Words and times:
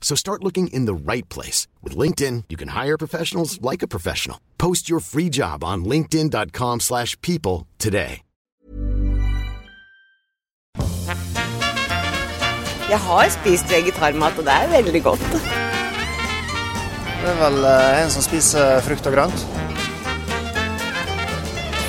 So 0.00 0.16
start 0.16 0.42
looking 0.42 0.66
in 0.72 0.86
the 0.86 1.12
right 1.12 1.28
place. 1.28 1.68
With 1.84 1.96
LinkedIn, 1.96 2.44
you 2.48 2.56
can 2.56 2.68
hire 2.70 2.98
professionals 2.98 3.60
like 3.62 3.84
a 3.84 3.88
professional. 3.88 4.38
Post 4.58 4.90
your 4.90 4.98
free 4.98 5.28
job 5.28 5.62
on 5.62 5.84
linkedin.com 5.84 6.80
slash 6.80 7.16
people 7.20 7.68
today. 7.78 8.22
Jeg 12.90 12.98
har 12.98 13.28
spist 13.30 13.70
vegetarmat, 13.70 14.38
og 14.38 14.44
det 14.44 14.52
er 14.52 14.70
veldig 14.70 15.02
godt. 15.02 15.20
Det 17.20 17.28
er 17.30 17.38
vel 17.38 17.64
eh, 17.64 18.02
en 18.02 18.10
som 18.10 18.24
spiser 18.26 18.80
frukt 18.82 19.06
og 19.06 19.14
grønt. 19.14 19.46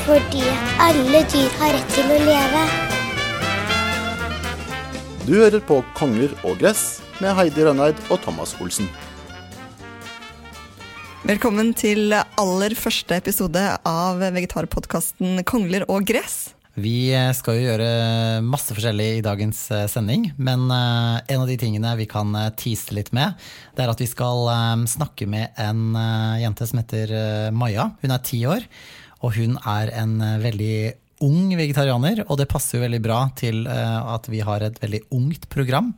Fordi 0.06 0.46
alle 0.86 1.26
dyr 1.34 1.50
har 1.58 1.74
rett 1.80 1.94
til 1.98 2.06
å 2.06 2.24
leve. 2.30 2.91
Du 5.22 5.36
hører 5.38 5.62
på 5.62 5.76
Konger 5.94 6.32
og 6.42 6.56
gress 6.58 7.00
med 7.22 7.36
Heidi 7.38 7.62
Rønneid 7.62 8.00
og 8.10 8.24
Thomas 8.24 8.56
Olsen. 8.58 8.88
Velkommen 11.22 11.76
til 11.78 12.16
aller 12.18 12.74
første 12.74 13.20
episode 13.22 13.62
av 13.86 14.18
vegetarpodkasten 14.18 15.44
Kongler 15.46 15.86
og 15.94 16.08
gress. 16.10 16.56
Vi 16.74 17.12
skal 17.38 17.60
jo 17.60 17.68
gjøre 17.68 17.92
masse 18.48 18.74
forskjellig 18.74 19.08
i 19.20 19.22
dagens 19.22 19.60
eh, 19.76 19.86
sending, 19.92 20.32
men 20.42 20.66
eh, 20.74 21.22
en 21.36 21.44
av 21.44 21.52
de 21.52 21.60
tingene 21.60 21.94
vi 22.00 22.10
kan 22.10 22.34
eh, 22.40 22.50
tease 22.58 22.98
litt 22.98 23.14
med, 23.14 23.38
det 23.78 23.86
er 23.86 23.94
at 23.94 24.02
vi 24.02 24.10
skal 24.10 24.50
snakke 24.90 25.30
med 25.30 25.54
en 25.62 25.94
jente 26.42 26.66
som 26.66 26.82
heter 26.82 27.52
Maja. 27.54 27.92
Hun 28.02 28.16
er 28.16 28.26
ti 28.26 28.42
år, 28.50 28.66
og 29.22 29.38
hun 29.38 29.60
er 29.70 29.94
en 30.02 30.18
veldig 30.42 30.78
ung 31.24 31.54
vegetarianer, 31.58 32.24
og 32.28 32.40
det 32.42 32.50
passer 32.52 32.78
jo 32.78 32.86
veldig 32.86 33.02
bra 33.04 33.24
til 33.38 33.64
at 33.70 34.28
vi 34.32 34.42
har 34.46 34.66
et 34.66 34.78
veldig 34.82 35.04
ungt 35.14 35.50
program. 35.54 35.92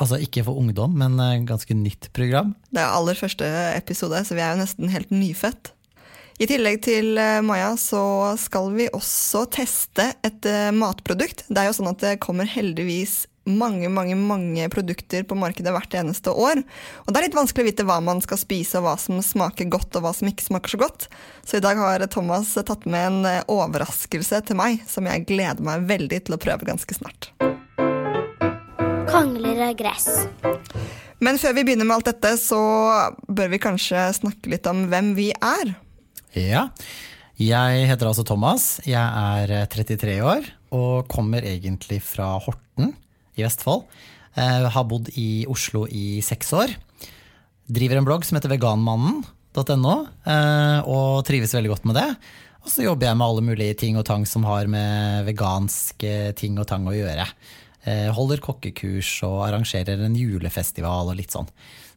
Altså 0.00 0.16
ikke 0.24 0.44
for 0.46 0.56
ungdom, 0.60 0.94
men 0.96 1.46
ganske 1.48 1.76
nytt 1.76 2.10
program. 2.16 2.54
Det 2.72 2.80
er 2.80 2.96
aller 2.96 3.18
første 3.18 3.48
episode, 3.76 4.22
så 4.24 4.36
vi 4.36 4.44
er 4.44 4.54
jo 4.54 4.62
nesten 4.62 4.92
helt 4.92 5.12
nyfødt. 5.12 5.72
I 6.42 6.48
tillegg 6.48 6.80
til 6.82 7.18
eh, 7.20 7.40
Maja 7.44 7.74
så 7.78 8.02
skal 8.40 8.72
vi 8.74 8.88
også 8.90 9.44
teste 9.52 10.08
et 10.24 10.48
eh, 10.48 10.72
matprodukt. 10.74 11.44
Det 11.46 11.60
er 11.60 11.68
jo 11.68 11.76
sånn 11.76 11.90
at 11.92 12.00
det 12.02 12.16
kommer 12.24 12.48
heldigvis 12.48 13.26
mange 13.48 13.88
mange, 13.90 14.14
mange 14.16 14.68
produkter 14.70 15.24
på 15.26 15.36
markedet 15.38 15.72
hvert 15.74 15.94
eneste 15.98 16.30
år. 16.30 16.62
Og 17.04 17.10
det 17.10 17.20
er 17.20 17.26
litt 17.26 17.38
vanskelig 17.38 17.64
å 17.64 17.70
vite 17.70 17.86
hva 17.88 17.98
man 18.04 18.22
skal 18.22 18.40
spise, 18.40 18.78
og 18.78 18.86
hva 18.86 18.96
som 19.00 19.18
smaker 19.24 19.70
godt 19.72 19.98
og 19.98 20.06
hva 20.06 20.14
som 20.16 20.30
ikke 20.30 20.46
smaker 20.46 20.74
så 20.74 20.82
godt. 20.82 21.08
Så 21.46 21.58
i 21.58 21.64
dag 21.64 21.80
har 21.80 22.06
Thomas 22.12 22.54
tatt 22.54 22.86
med 22.86 23.08
en 23.08 23.28
eh, 23.28 23.42
overraskelse 23.50 24.42
til 24.46 24.58
meg 24.58 24.84
som 24.90 25.08
jeg 25.10 25.26
gleder 25.28 25.64
meg 25.64 25.88
veldig 25.90 26.22
til 26.26 26.36
å 26.36 26.42
prøve 26.42 26.68
ganske 26.68 26.98
snart. 26.98 27.32
Kongler 29.10 29.66
og 29.68 29.78
gress. 29.80 30.08
Men 31.22 31.38
før 31.38 31.54
vi 31.58 31.66
begynner 31.66 31.86
med 31.86 31.98
alt 31.98 32.10
dette, 32.10 32.34
så 32.40 32.58
bør 33.28 33.52
vi 33.52 33.62
kanskje 33.62 34.08
snakke 34.16 34.50
litt 34.54 34.66
om 34.70 34.86
hvem 34.90 35.12
vi 35.18 35.30
er. 35.34 35.74
Ja. 36.38 36.68
Jeg 37.42 37.86
heter 37.88 38.06
altså 38.06 38.24
Thomas. 38.26 38.76
Jeg 38.86 39.02
er 39.02 39.66
33 39.72 40.16
eh, 40.16 40.26
år 40.26 40.50
og 40.72 41.08
kommer 41.10 41.44
egentlig 41.44 42.00
fra 42.06 42.36
Horten 42.40 42.94
i 43.38 43.44
Vestfold. 43.44 43.86
Jeg 44.36 44.70
har 44.74 44.88
bodd 44.88 45.10
i 45.20 45.44
Oslo 45.50 45.84
i 45.92 46.22
seks 46.24 46.52
år. 46.56 46.72
Driver 47.72 48.00
en 48.00 48.06
blogg 48.08 48.24
som 48.26 48.38
heter 48.38 48.52
veganmannen.no, 48.52 49.96
eh, 50.24 50.78
og 50.88 51.24
trives 51.28 51.52
veldig 51.56 51.72
godt 51.74 51.88
med 51.88 52.00
det. 52.00 52.08
Og 52.62 52.70
så 52.70 52.86
jobber 52.86 53.08
jeg 53.08 53.18
med 53.18 53.26
alle 53.26 53.44
mulige 53.44 53.76
ting 53.80 53.98
og 53.98 54.06
tang 54.08 54.24
som 54.28 54.46
har 54.46 54.68
med 54.70 55.26
veganske 55.26 56.32
ting 56.38 56.56
og 56.62 56.68
tang 56.70 56.86
å 56.88 56.94
gjøre. 56.94 57.26
Eh, 57.82 58.08
holder 58.14 58.42
kokkekurs 58.42 59.10
og 59.26 59.40
arrangerer 59.48 60.04
en 60.06 60.16
julefestival 60.16 61.10
og 61.10 61.18
litt 61.18 61.34
sånn. 61.34 61.48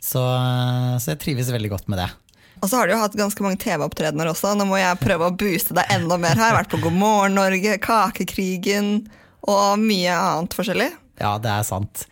Så, 0.02 0.22
så 0.22 1.14
jeg 1.14 1.22
trives 1.22 1.52
veldig 1.54 1.72
godt 1.76 1.92
med 1.92 2.02
det. 2.02 2.10
Og 2.64 2.70
så 2.72 2.80
har 2.80 2.88
du 2.88 2.96
jo 2.96 3.02
hatt 3.02 3.18
ganske 3.20 3.44
mange 3.46 3.60
TV-opptredener 3.62 4.32
også. 4.32 4.56
Nå 4.58 4.66
må 4.70 4.80
jeg 4.80 5.02
prøve 5.02 5.30
å 5.30 5.36
booste 5.38 5.76
deg 5.78 5.92
enda 5.94 6.18
mer 6.18 6.34
her. 6.34 6.48
Jeg 6.48 6.54
har 6.56 6.60
Vært 6.64 6.74
på 6.74 6.82
God 6.82 6.98
morgen 6.98 7.38
Norge, 7.38 7.78
Kakekrigen 7.84 8.94
og 9.46 9.82
mye 9.82 10.16
annet 10.18 10.56
forskjellig. 10.58 10.90
Ja, 11.20 11.38
det 11.42 11.52
er 11.52 11.68
sant. 11.68 12.06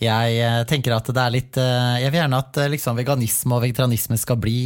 Jeg 0.00 0.36
eh, 0.40 0.62
tenker 0.68 0.94
at 0.96 1.08
det 1.12 1.20
er 1.20 1.32
litt 1.34 1.56
eh, 1.60 1.96
Jeg 2.00 2.12
vil 2.12 2.22
gjerne 2.22 2.40
at 2.40 2.60
eh, 2.62 2.70
liksom, 2.72 2.96
veganisme 2.96 3.56
og 3.56 3.66
vegetarianisme 3.66 4.16
skal 4.20 4.38
bli 4.40 4.62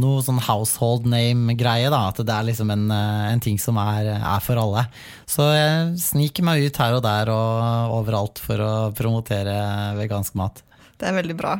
noe 0.00 0.22
sånn 0.24 0.40
household 0.44 1.06
name-greie. 1.08 1.88
da, 1.92 2.02
At 2.10 2.20
det 2.20 2.32
er 2.32 2.48
liksom 2.50 2.72
en, 2.72 2.88
en 2.92 3.40
ting 3.40 3.56
som 3.60 3.78
er, 3.80 4.10
er, 4.18 4.42
for 4.44 4.60
alle. 4.60 4.84
Så 5.28 5.46
jeg 5.56 5.94
sniker 6.02 6.44
meg 6.44 6.66
ut 6.66 6.80
her 6.82 6.96
og 6.98 7.04
der 7.04 7.30
og 7.32 7.94
overalt 8.02 8.42
for 8.44 8.60
å 8.60 8.72
promotere 8.96 9.54
vegansk 9.96 10.36
mat. 10.36 10.60
Det 11.00 11.08
er 11.08 11.16
veldig 11.16 11.38
bra. 11.40 11.54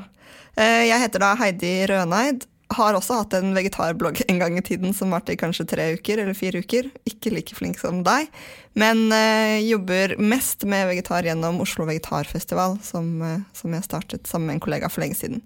Jeg 0.56 1.00
heter 1.00 1.24
da 1.24 1.32
Heidi 1.40 1.72
Røneid 1.88 2.44
har 2.74 2.96
også 2.98 3.20
hatt 3.20 3.34
en 3.38 3.52
vegetarblogg 3.54 4.22
en 4.26 4.40
gang 4.40 4.56
i 4.58 4.64
tiden 4.64 4.94
som 4.96 5.12
varte 5.14 5.34
i 5.34 5.38
kanskje 5.38 5.68
tre 5.70 5.86
uker 5.94 6.18
eller 6.22 6.34
fire 6.36 6.62
uker. 6.64 6.88
Ikke 7.06 7.30
like 7.34 7.54
flink 7.54 7.78
som 7.78 8.02
deg, 8.06 8.30
men 8.78 9.06
uh, 9.14 9.56
jobber 9.62 10.16
mest 10.18 10.66
med 10.68 10.88
vegetar 10.90 11.28
gjennom 11.28 11.60
Oslo 11.62 11.86
Vegetarfestival, 11.88 12.78
som, 12.84 13.12
uh, 13.22 13.38
som, 13.56 13.74
jeg 13.76 13.86
startet 13.86 14.26
sammen 14.26 14.50
med 14.50 14.58
en 14.58 14.64
kollega 14.66 14.90
for 14.90 15.04
lenge 15.04 15.18
siden. 15.20 15.44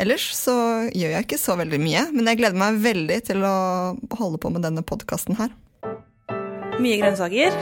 Ellers 0.00 0.24
så 0.34 0.56
gjør 0.90 1.12
jeg 1.14 1.26
ikke 1.26 1.38
så 1.38 1.54
veldig 1.60 1.78
mye, 1.78 2.06
men 2.16 2.26
jeg 2.30 2.40
gleder 2.40 2.58
meg 2.58 2.80
veldig 2.82 3.20
til 3.28 3.44
å 3.46 3.56
holde 4.18 4.40
på 4.42 4.50
med 4.50 4.64
denne 4.66 4.82
podkasten 4.82 5.38
her. 5.38 5.52
Mye 6.82 6.98
grønnsaker. 6.98 7.54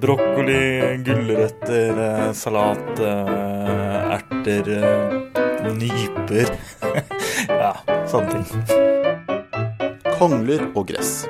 Brokkoli, 0.00 0.56
gulrøtter, 1.04 2.00
eh, 2.06 2.30
salat, 2.36 3.02
erter, 4.16 4.72
nyper. 5.76 6.56
ja 7.64 7.72
sånne 8.10 8.34
ting. 8.34 8.44
Kongler 10.18 10.68
og 10.74 10.88
gress. 10.90 11.24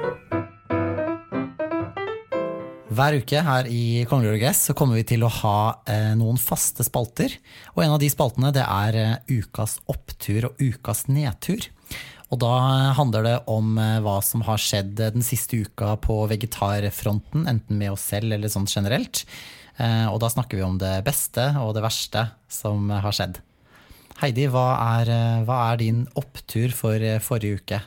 Hver 2.95 3.17
uke 3.19 3.41
her 3.43 3.67
i 3.67 4.05
Kongler 4.07 4.37
og 4.37 4.43
gress 4.43 4.69
så 4.69 4.75
kommer 4.79 5.01
vi 5.01 5.07
til 5.09 5.25
å 5.27 5.31
ha 5.41 5.59
eh, 5.91 6.13
noen 6.19 6.39
faste 6.39 6.87
spalter. 6.87 7.33
Og 7.75 7.83
en 7.83 7.95
av 7.97 8.03
de 8.03 8.11
spaltene 8.13 8.53
det 8.55 8.63
er 8.63 8.99
eh, 9.01 9.41
ukas 9.41 9.81
opptur 9.91 10.51
og 10.51 10.63
ukas 10.63 11.09
nedtur. 11.11 11.67
Og 12.31 12.39
da 12.43 12.53
handler 12.99 13.27
det 13.27 13.35
om 13.51 13.75
eh, 13.79 13.99
hva 14.05 14.21
som 14.23 14.45
har 14.47 14.63
skjedd 14.63 14.95
den 15.01 15.27
siste 15.27 15.59
uka 15.67 15.97
på 16.03 16.21
vegetarfronten, 16.31 17.49
enten 17.51 17.83
med 17.83 17.97
oss 17.97 18.07
selv 18.15 18.37
eller 18.37 18.53
sånn 18.53 18.71
generelt. 18.71 19.25
Eh, 19.75 20.07
og 20.07 20.21
da 20.23 20.31
snakker 20.31 20.61
vi 20.61 20.67
om 20.67 20.79
det 20.79 21.01
beste 21.07 21.51
og 21.65 21.75
det 21.75 21.83
verste 21.83 22.29
som 22.47 22.95
har 22.95 23.15
skjedd. 23.15 23.43
Heidi, 24.23 24.47
hva 24.47 24.69
er, 25.01 25.11
eh, 25.11 25.43
hva 25.47 25.59
er 25.73 25.83
din 25.83 26.05
opptur 26.19 26.73
for 26.75 27.03
eh, 27.03 27.21
forrige 27.23 27.61
uke? 27.61 27.81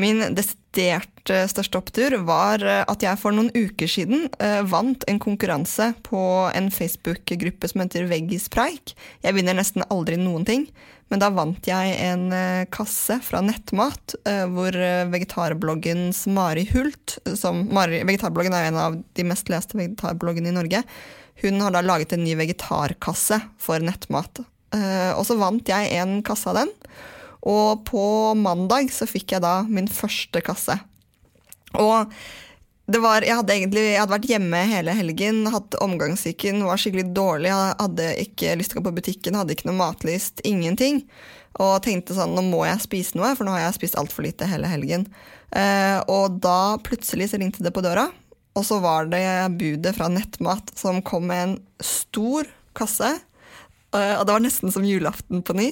Min 0.00 0.18
desidert 0.34 1.30
eh, 1.30 1.46
største 1.46 1.78
opptur 1.78 2.16
var 2.26 2.64
at 2.64 3.04
jeg 3.04 3.20
for 3.20 3.34
noen 3.36 3.52
uker 3.54 3.86
siden 3.90 4.26
vant 4.66 5.06
en 5.06 5.20
konkurranse 5.22 5.92
på 6.02 6.22
en 6.50 6.72
Facebook-gruppe 6.74 7.70
som 7.70 7.84
heter 7.84 8.08
Veggispreik. 8.10 8.96
Jeg 9.22 9.36
vinner 9.36 9.54
nesten 9.54 9.86
aldri 9.94 10.18
noen 10.18 10.46
ting, 10.48 10.66
men 11.12 11.22
da 11.22 11.30
vant 11.30 11.68
jeg 11.68 11.94
en 12.02 12.26
kasse 12.74 13.20
fra 13.22 13.42
Nettmat, 13.44 14.16
hvor 14.50 14.74
vegetarbloggens 15.12 16.24
Mari 16.32 16.64
Hult 16.72 17.18
som 17.38 17.60
Mari, 17.76 18.00
Vegetarbloggen 18.08 18.56
er 18.56 18.70
en 18.72 18.80
av 18.80 18.96
de 18.98 19.28
mest 19.28 19.52
leste 19.52 19.78
vegetarbloggene 19.78 20.50
i 20.50 20.56
Norge. 20.56 20.82
Hun 21.44 21.62
har 21.62 21.76
da 21.76 21.84
laget 21.84 22.16
en 22.16 22.24
ny 22.26 22.34
vegetarkasse 22.40 23.38
for 23.62 23.84
nettmat. 23.84 24.42
Eh, 24.74 25.12
og 25.14 25.24
så 25.28 25.38
vant 25.38 25.68
jeg 25.68 25.92
en 26.00 26.18
kasse 26.26 26.50
av 26.50 26.62
den. 26.62 26.72
Og 27.44 27.84
på 27.88 28.06
mandag 28.40 28.90
så 28.94 29.06
fikk 29.08 29.36
jeg 29.36 29.44
da 29.44 29.60
min 29.68 29.90
første 29.90 30.40
kasse. 30.44 30.78
Og 31.78 32.10
det 32.84 33.00
var, 33.00 33.24
jeg, 33.24 33.36
hadde 33.38 33.54
egentlig, 33.54 33.82
jeg 33.94 34.00
hadde 34.02 34.12
vært 34.12 34.28
hjemme 34.28 34.58
hele 34.68 34.94
helgen, 34.96 35.38
hatt 35.48 35.76
omgangssyken, 35.80 36.60
var 36.68 36.80
skikkelig 36.80 37.06
dårlig. 37.16 37.52
Hadde 37.52 38.10
ikke 38.20 38.56
lyst 38.60 38.74
til 38.74 38.80
å 38.80 38.82
gå 38.82 38.90
på 38.90 38.98
butikken, 38.98 39.38
hadde 39.40 39.56
ikke 39.56 39.70
noe 39.70 39.78
matlyst, 39.78 40.42
ingenting. 40.44 41.00
Og 41.62 41.78
tenkte 41.84 42.16
sånn, 42.16 42.34
nå 42.36 42.44
må 42.44 42.64
jeg 42.66 42.82
spise 42.84 43.16
noe, 43.16 43.32
for 43.38 43.46
nå 43.46 43.54
har 43.54 43.68
jeg 43.68 43.78
spist 43.78 43.96
altfor 44.00 44.26
lite 44.26 44.48
hele 44.50 44.68
helgen. 44.68 45.06
Eh, 45.54 45.96
og 46.12 46.40
da 46.44 46.76
plutselig 46.84 47.30
så 47.30 47.40
ringte 47.40 47.64
det 47.64 47.72
på 47.74 47.84
døra, 47.84 48.08
og 48.54 48.66
så 48.66 48.80
var 48.82 49.08
det 49.10 49.24
budet 49.58 49.94
fra 49.96 50.10
Nettmat 50.12 50.74
som 50.78 51.00
kom 51.06 51.28
med 51.30 51.44
en 51.46 51.56
stor 51.82 52.50
kasse. 52.76 53.14
Eh, 53.94 54.14
og 54.18 54.26
det 54.26 54.34
var 54.34 54.42
nesten 54.42 54.72
som 54.74 54.86
julaften 54.86 55.44
på 55.46 55.56
ny. 55.56 55.70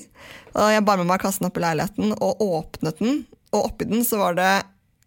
Og 0.55 0.75
jeg 0.75 0.85
bar 0.87 1.01
med 1.01 1.11
meg 1.11 1.23
kassen 1.23 1.49
opp 1.49 1.59
i 1.59 1.65
leiligheten 1.65 2.15
og 2.19 2.43
åpnet 2.45 3.03
den. 3.03 3.25
Og 3.53 3.73
oppi 3.73 3.89
den 3.89 4.07
så 4.07 4.21
var 4.23 4.39
det 4.39 4.53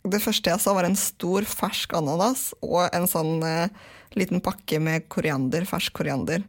det 0.05 0.21
første 0.21 0.51
jeg 0.51 0.61
så, 0.61 0.75
var 0.77 0.85
en 0.85 0.99
stor 0.99 1.47
fersk 1.49 1.95
ananas 1.97 2.51
og 2.61 2.83
en 2.93 3.07
sånn 3.09 3.39
eh, 3.45 3.71
liten 4.13 4.43
pakke 4.43 4.77
med 4.83 5.07
koriander, 5.11 5.65
fersk 5.65 5.95
koriander. 5.97 6.43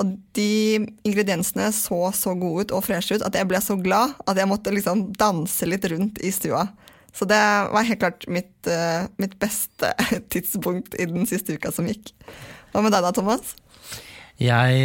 Og 0.00 0.12
de 0.36 0.78
ingrediensene 1.04 1.66
så 1.74 2.12
så 2.16 2.36
gode 2.38 2.68
ut 2.68 2.76
og 2.76 2.84
freshe 2.86 3.18
ut 3.18 3.24
at 3.26 3.34
jeg 3.36 3.48
ble 3.50 3.58
så 3.64 3.74
glad 3.80 4.14
at 4.30 4.38
jeg 4.38 4.48
måtte 4.48 4.72
liksom 4.72 5.08
danse 5.18 5.66
litt 5.66 5.88
rundt 5.90 6.22
i 6.22 6.30
stua. 6.34 6.68
Så 7.10 7.26
det 7.26 7.40
var 7.74 7.88
helt 7.88 8.00
klart 8.00 8.28
mitt, 8.30 8.54
eh, 8.70 9.10
mitt 9.18 9.34
beste 9.42 9.90
tidspunkt 10.32 10.94
i 10.94 11.08
den 11.10 11.26
siste 11.26 11.58
uka 11.58 11.74
som 11.74 11.90
gikk. 11.90 12.14
Hva 12.70 12.84
med 12.84 12.94
deg 12.94 13.02
da, 13.02 13.10
Thomas? 13.16 13.56
Jeg, 14.40 14.84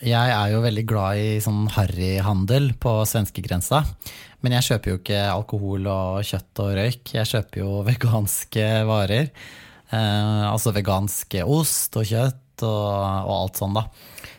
jeg, 0.00 0.28
er 0.32 0.52
jo 0.54 0.62
veldig 0.64 0.84
glad 0.88 1.18
i 1.20 1.32
sånn 1.44 1.66
harryhandel 1.74 2.70
på 2.80 2.94
svenskegrensa. 3.04 3.82
Men 4.40 4.56
jeg 4.56 4.66
kjøper 4.68 4.90
jo 4.90 5.00
ikke 5.00 5.20
alkohol 5.28 5.90
og 5.92 6.24
kjøtt 6.24 6.62
og 6.64 6.70
røyk. 6.78 7.12
Jeg 7.16 7.28
kjøper 7.28 7.60
jo 7.60 7.82
veganske 7.90 8.70
varer. 8.88 9.28
Eh, 9.92 10.44
altså 10.48 10.72
vegansk 10.72 11.36
ost 11.44 12.00
og 12.00 12.08
kjøtt 12.08 12.64
og, 12.64 12.88
og, 13.28 13.34
alt 13.34 13.60
sånn, 13.60 13.76
da. 13.76 13.84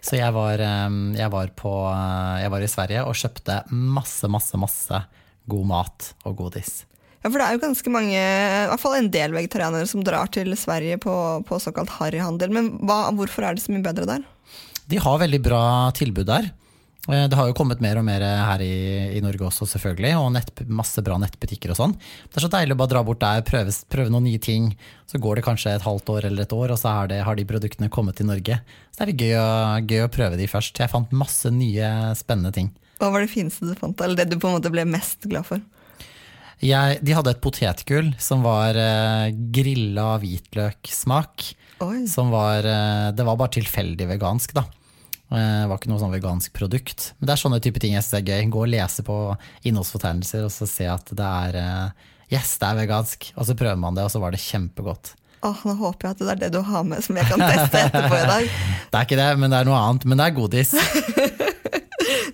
Så 0.01 0.17
jeg 0.17 0.33
var, 0.33 0.61
jeg, 0.61 1.29
var 1.33 1.53
på, 1.57 1.75
eh, 1.91 2.41
jeg 2.45 2.53
var 2.55 2.65
i 2.65 2.71
Sverige 2.71 3.05
og 3.05 3.21
kjøpte 3.21 3.61
masse, 3.73 4.29
masse, 4.31 4.57
masse 4.61 5.05
god 5.45 5.69
mat 5.69 6.11
og 6.25 6.37
godis. 6.41 6.79
Ja, 7.25 7.31
for 7.33 7.41
det 7.41 7.45
er 7.47 7.55
jo 7.55 7.63
ganske 7.63 7.89
mange, 7.89 8.17
i 8.21 8.65
hvert 8.69 8.81
fall 8.83 8.99
en 8.99 9.07
del 9.09 9.31
vegetarianere 9.33 9.87
som 9.89 10.03
drar 10.05 10.29
til 10.29 10.53
Sverige 10.61 10.99
på, 11.01 11.13
på 11.49 11.57
såkalt 11.57 11.95
harryhandel. 11.95 12.51
Men 12.53 12.67
hva, 12.85 13.07
hvorfor 13.17 13.47
er 13.47 13.57
det 13.57 13.63
så 13.63 13.73
mye 13.73 13.81
bedre 13.87 14.05
der? 14.05 14.27
De 14.85 14.99
har 15.01 15.17
veldig 15.23 15.39
bra 15.41 15.63
tilbud 15.97 16.29
der. 16.29 16.51
Eh, 17.09 17.23
det 17.25 17.39
har 17.39 17.49
jo 17.49 17.55
kommet 17.57 17.81
mer 17.81 17.97
og 17.97 18.05
mer 18.05 18.21
her 18.21 18.61
i, 18.61 18.75
i 19.17 19.23
Norge 19.25 19.47
også, 19.47 19.65
selvfølgelig, 19.73 20.13
og 20.21 20.29
nett, 20.35 20.61
masse 20.69 21.01
bra 21.01 21.17
nettbutikker 21.21 21.73
og 21.73 21.79
sånn. 21.81 21.97
Det 22.29 22.37
er 22.37 22.45
så 22.45 22.51
deilig 22.59 22.77
å 22.77 22.81
bare 22.83 22.93
dra 22.93 23.03
bort 23.09 23.23
der, 23.25 23.41
prøve, 23.49 23.73
prøve, 23.89 24.13
noen 24.13 24.29
nye 24.29 24.45
ting. 24.45 24.69
Så 25.09 25.17
går 25.17 25.41
det 25.41 25.47
kanskje 25.49 25.73
et 25.79 25.89
halvt 25.89 26.13
år 26.13 26.29
eller 26.29 26.45
et 26.45 26.57
år, 26.61 26.77
og 26.77 26.81
så 26.81 26.93
det, 27.09 27.23
har 27.25 27.41
de 27.41 27.49
produktene 27.49 27.89
kommet 27.89 28.21
til 28.21 28.29
Norge. 28.29 28.61
Så 28.93 29.01
det 29.01 29.15
er 29.15 29.25
gøy 29.25 29.37
å, 29.41 29.49
gøy 29.81 30.05
å 30.05 30.13
prøve 30.13 30.37
de 30.37 30.45
først. 30.53 30.77
Jeg 30.77 30.93
fant 30.93 31.17
masse 31.25 31.49
nye, 31.49 31.89
spennende 32.21 32.53
ting. 32.53 32.69
Hva 33.01 33.09
var 33.09 33.25
det 33.25 33.33
fineste 33.33 33.65
du 33.65 33.73
fant, 33.81 33.97
eller 34.05 34.21
det 34.21 34.29
du 34.29 34.37
på 34.37 34.53
en 34.53 34.59
måte 34.59 34.69
ble 34.69 34.85
mest 34.85 35.25
glad 35.25 35.49
for? 35.49 35.65
Jeg, 36.63 37.01
de 37.03 37.13
hadde 37.15 37.33
et 37.35 37.43
potetgull 37.43 38.13
som 38.21 38.45
var 38.45 38.77
eh, 38.79 39.33
grilla 39.53 40.15
hvitløksmak. 40.21 41.49
Som 42.09 42.31
var, 42.31 42.63
eh, 42.63 43.11
det 43.15 43.25
var 43.27 43.37
bare 43.39 43.55
tilfeldig 43.57 44.07
vegansk, 44.15 44.55
da. 44.55 44.63
Det 45.25 45.41
eh, 45.41 45.65
var 45.67 45.79
ikke 45.79 45.91
noe 45.91 46.01
sånn 46.01 46.13
vegansk 46.15 46.53
produkt. 46.55 47.09
Men 47.19 47.27
det 47.27 47.35
er 47.35 47.41
sånne 47.41 47.61
type 47.63 47.81
ting 47.83 47.97
jeg 47.97 48.05
synes 48.05 48.21
er 48.21 48.31
gøy. 48.31 48.49
Gå 48.53 48.63
og 48.63 48.71
lese 48.71 49.05
på 49.05 49.19
innholdsfortegnelser 49.65 50.45
og 50.47 50.53
så 50.53 50.69
se 50.69 50.89
at 50.91 51.11
det 51.11 51.31
er 51.45 51.61
eh, 51.61 52.11
Yes, 52.33 52.55
det 52.57 52.71
er 52.71 52.79
vegansk. 52.79 53.29
Og 53.37 53.45
så 53.45 53.53
prøver 53.57 53.77
man 53.77 53.97
det, 53.97 54.07
og 54.07 54.13
så 54.13 54.21
var 54.23 54.33
det 54.33 54.41
kjempegodt. 54.41 55.13
Åh, 55.45 55.59
Nå 55.67 55.75
håper 55.77 56.07
jeg 56.07 56.15
at 56.15 56.21
det 56.23 56.31
er 56.31 56.39
det 56.45 56.53
du 56.55 56.61
har 56.65 56.85
med 56.87 57.03
som 57.05 57.17
jeg 57.19 57.27
kan 57.29 57.43
teste 57.43 57.83
etterpå 57.85 58.17
i 58.17 58.29
dag. 58.31 58.47
det 58.89 58.97
er 58.97 59.09
ikke 59.09 59.19
det, 59.19 59.27
men 59.41 59.53
det 59.53 59.59
er 59.59 59.69
noe 59.69 59.81
annet. 59.81 60.07
Men 60.09 60.21
det 60.21 60.29
er 60.29 60.39
godis. 60.39 60.73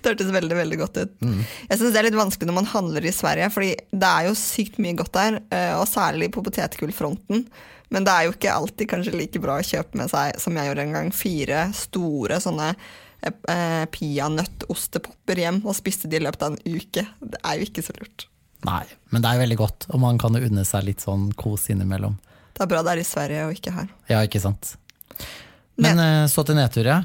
det 0.02 0.14
hørtes 0.14 0.32
veldig 0.34 0.56
veldig 0.58 0.78
godt 0.80 1.02
ut. 1.02 1.12
Mm. 1.22 1.42
Jeg 1.68 1.78
synes 1.78 1.92
Det 1.92 2.00
er 2.00 2.08
litt 2.08 2.18
vanskelig 2.18 2.48
når 2.50 2.58
man 2.60 2.72
handler 2.72 3.06
i 3.06 3.14
Sverige, 3.14 3.50
fordi 3.54 3.74
det 3.90 4.08
er 4.08 4.28
jo 4.28 4.38
sykt 4.38 4.80
mye 4.82 4.98
godt 4.98 5.14
der. 5.16 5.38
Eh, 5.54 5.74
og 5.78 5.86
særlig 5.90 6.32
på 6.34 6.44
potetgullfronten. 6.44 7.46
Men 7.92 8.08
det 8.08 8.12
er 8.12 8.26
jo 8.26 8.34
ikke 8.34 8.56
alltid 8.56 8.88
kanskje 8.88 9.14
like 9.16 9.40
bra 9.42 9.58
å 9.60 9.64
kjøpe 9.66 9.98
med 10.00 10.10
seg, 10.12 10.38
som 10.40 10.56
jeg 10.56 10.70
gjorde 10.70 10.84
en 10.86 10.94
gang, 10.96 11.10
fire 11.12 11.64
store 11.76 12.38
sånne 12.40 12.72
eh, 12.72 13.84
peanøttostepopper 13.92 15.42
hjem 15.42 15.62
og 15.66 15.76
spiste 15.76 16.08
de 16.10 16.18
i 16.18 16.24
løpet 16.24 16.46
av 16.46 16.56
en 16.56 16.78
uke. 16.78 17.04
Det 17.20 17.40
er 17.42 17.60
jo 17.60 17.68
ikke 17.68 17.84
så 17.84 17.96
lurt. 17.98 18.26
Nei, 18.66 18.84
men 19.10 19.24
det 19.24 19.30
er 19.30 19.42
veldig 19.42 19.58
godt, 19.58 19.88
og 19.90 20.00
man 20.04 20.20
kan 20.22 20.38
jo 20.38 20.46
unne 20.46 20.64
seg 20.64 20.86
litt 20.86 21.02
sånn 21.02 21.32
kos 21.38 21.66
innimellom. 21.72 22.14
Det 22.52 22.64
er 22.64 22.70
bra 22.70 22.82
det 22.86 22.94
er 22.94 23.02
i 23.02 23.06
Sverige 23.06 23.48
og 23.48 23.56
ikke 23.56 23.74
her. 23.74 23.90
Ja, 24.10 24.22
ikke 24.22 24.40
sant. 24.42 24.76
Men 25.80 25.98
Ned. 25.98 26.06
Eh, 26.06 26.28
så 26.30 26.44
til 26.46 26.58
nedtur, 26.58 26.88
ja. 26.88 27.02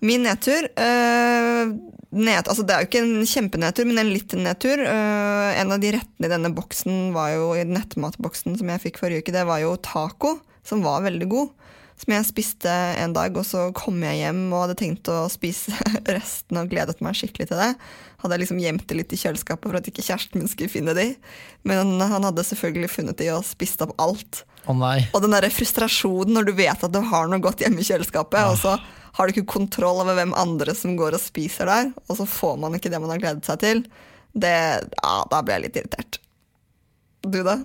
Min 0.00 0.24
nedtur 0.24 0.64
øh, 0.64 1.72
ned, 2.10 2.48
altså 2.48 2.64
Det 2.66 2.74
er 2.74 2.82
jo 2.82 2.88
ikke 2.88 3.02
en 3.04 3.28
kjempenedtur, 3.28 3.86
men 3.86 4.02
en 4.02 4.12
litt 4.14 4.34
nedtur. 4.38 4.82
Øh, 4.82 5.48
en 5.60 5.74
av 5.74 5.80
de 5.82 5.94
rettene 5.96 6.28
i 6.28 6.32
denne 6.32 6.52
boksen 6.56 7.10
var 7.14 7.34
jo 7.36 7.52
i 7.54 7.66
nettmatboksen 7.68 8.58
som 8.58 8.72
jeg 8.72 8.84
fikk 8.86 9.00
forrige 9.02 9.24
uke, 9.24 9.34
det 9.34 9.46
var 9.48 9.62
jo 9.62 9.76
taco, 9.84 10.38
som 10.66 10.84
var 10.86 11.04
veldig 11.06 11.28
god. 11.30 11.56
Som 12.00 12.14
jeg 12.14 12.28
spiste 12.30 12.72
en 12.96 13.12
dag, 13.12 13.34
og 13.36 13.44
så 13.44 13.66
kom 13.76 13.98
jeg 14.00 14.22
hjem 14.22 14.46
og 14.48 14.62
hadde 14.64 14.78
tenkt 14.80 15.10
å 15.12 15.26
spise 15.28 15.76
resten 16.16 16.56
og 16.56 16.70
gledet 16.72 17.02
meg 17.04 17.18
skikkelig 17.18 17.50
til 17.50 17.60
det. 17.60 17.74
Hadde 18.22 18.36
jeg 18.36 18.42
liksom 18.46 18.62
gjemt 18.62 18.86
det 18.88 18.96
litt 18.96 19.12
i 19.12 19.18
kjøleskapet 19.20 19.68
for 19.68 19.78
at 19.78 19.90
ikke 19.90 20.06
kjæresten 20.06 20.40
min 20.40 20.48
skulle 20.48 20.72
finne 20.72 20.96
de. 20.96 21.10
Men 21.68 22.00
han 22.00 22.24
hadde 22.24 22.46
selvfølgelig 22.48 22.90
funnet 22.94 23.20
de 23.20 23.28
og 23.34 23.44
spist 23.44 23.84
opp 23.84 23.92
alt. 24.00 24.46
Oh, 24.68 24.76
og 24.76 25.22
den 25.24 25.32
der 25.32 25.48
frustrasjonen 25.52 26.34
når 26.36 26.48
du 26.48 26.52
vet 26.56 26.82
at 26.84 26.92
du 26.92 27.00
har 27.12 27.28
noe 27.28 27.40
godt 27.42 27.62
hjemme 27.64 27.80
i 27.80 27.86
kjøleskapet, 27.86 28.40
ah. 28.40 28.52
og 28.52 28.58
så 28.60 28.74
har 29.16 29.26
du 29.26 29.34
ikke 29.34 29.52
kontroll 29.58 30.02
over 30.04 30.16
hvem 30.18 30.36
andre 30.38 30.74
som 30.76 30.96
går 30.98 31.16
og 31.16 31.22
spiser 31.22 31.70
der, 31.70 31.90
og 32.06 32.20
så 32.20 32.28
får 32.28 32.56
man 32.62 32.76
ikke 32.76 32.92
det 32.92 33.02
man 33.02 33.12
har 33.14 33.22
gledet 33.22 33.48
seg 33.48 33.60
til, 33.62 33.84
det, 34.32 34.56
ja, 35.02 35.14
da 35.30 35.42
blir 35.42 35.56
jeg 35.56 35.66
litt 35.66 35.78
irritert. 35.80 36.20
Du, 37.26 37.42
da? 37.44 37.58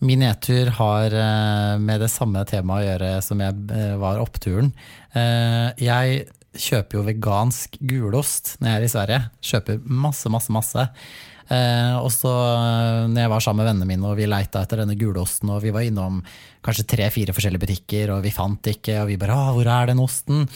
Min 0.00 0.22
nedtur 0.24 0.70
har 0.78 1.12
eh, 1.12 1.78
med 1.78 2.00
det 2.00 2.08
samme 2.08 2.42
temaet 2.48 2.80
å 2.80 2.88
gjøre 2.88 3.10
som 3.24 3.42
jeg 3.44 3.64
eh, 3.76 3.96
var 4.00 4.22
oppturen. 4.22 4.70
Eh, 5.12 5.68
jeg 5.76 6.22
kjøper 6.56 6.98
jo 6.98 7.04
vegansk 7.06 7.76
gulost 7.84 8.54
når 8.58 8.70
jeg 8.70 8.78
er 8.78 8.86
i 8.86 8.92
Sverige. 8.94 9.20
Kjøper 9.50 9.82
masse, 9.84 10.32
masse, 10.32 10.54
masse. 10.56 10.86
Eh, 11.50 11.96
og 11.98 12.12
så 12.14 12.30
eh, 12.30 13.08
når 13.10 13.24
jeg 13.24 13.30
var 13.32 13.42
sammen 13.42 13.64
med 13.64 13.68
vennene 13.72 13.88
mine 13.88 14.06
og 14.06 14.20
vi 14.20 14.28
leita 14.30 14.62
etter 14.62 14.84
denne 14.84 14.94
gulosten, 14.98 15.50
og 15.50 15.64
vi 15.64 15.72
var 15.74 15.86
innom 15.86 16.20
kanskje 16.62 16.86
tre-fire 16.92 17.34
forskjellige 17.34 17.64
butikker, 17.64 18.12
og 18.14 18.22
vi 18.22 18.34
fant 18.34 18.70
ikke, 18.70 19.00
og 19.02 19.10
vi 19.10 19.18
bare 19.18 19.34
'Å, 19.34 19.56
hvor 19.56 19.66
er 19.66 19.90
den 19.90 20.02
osten?' 20.02 20.46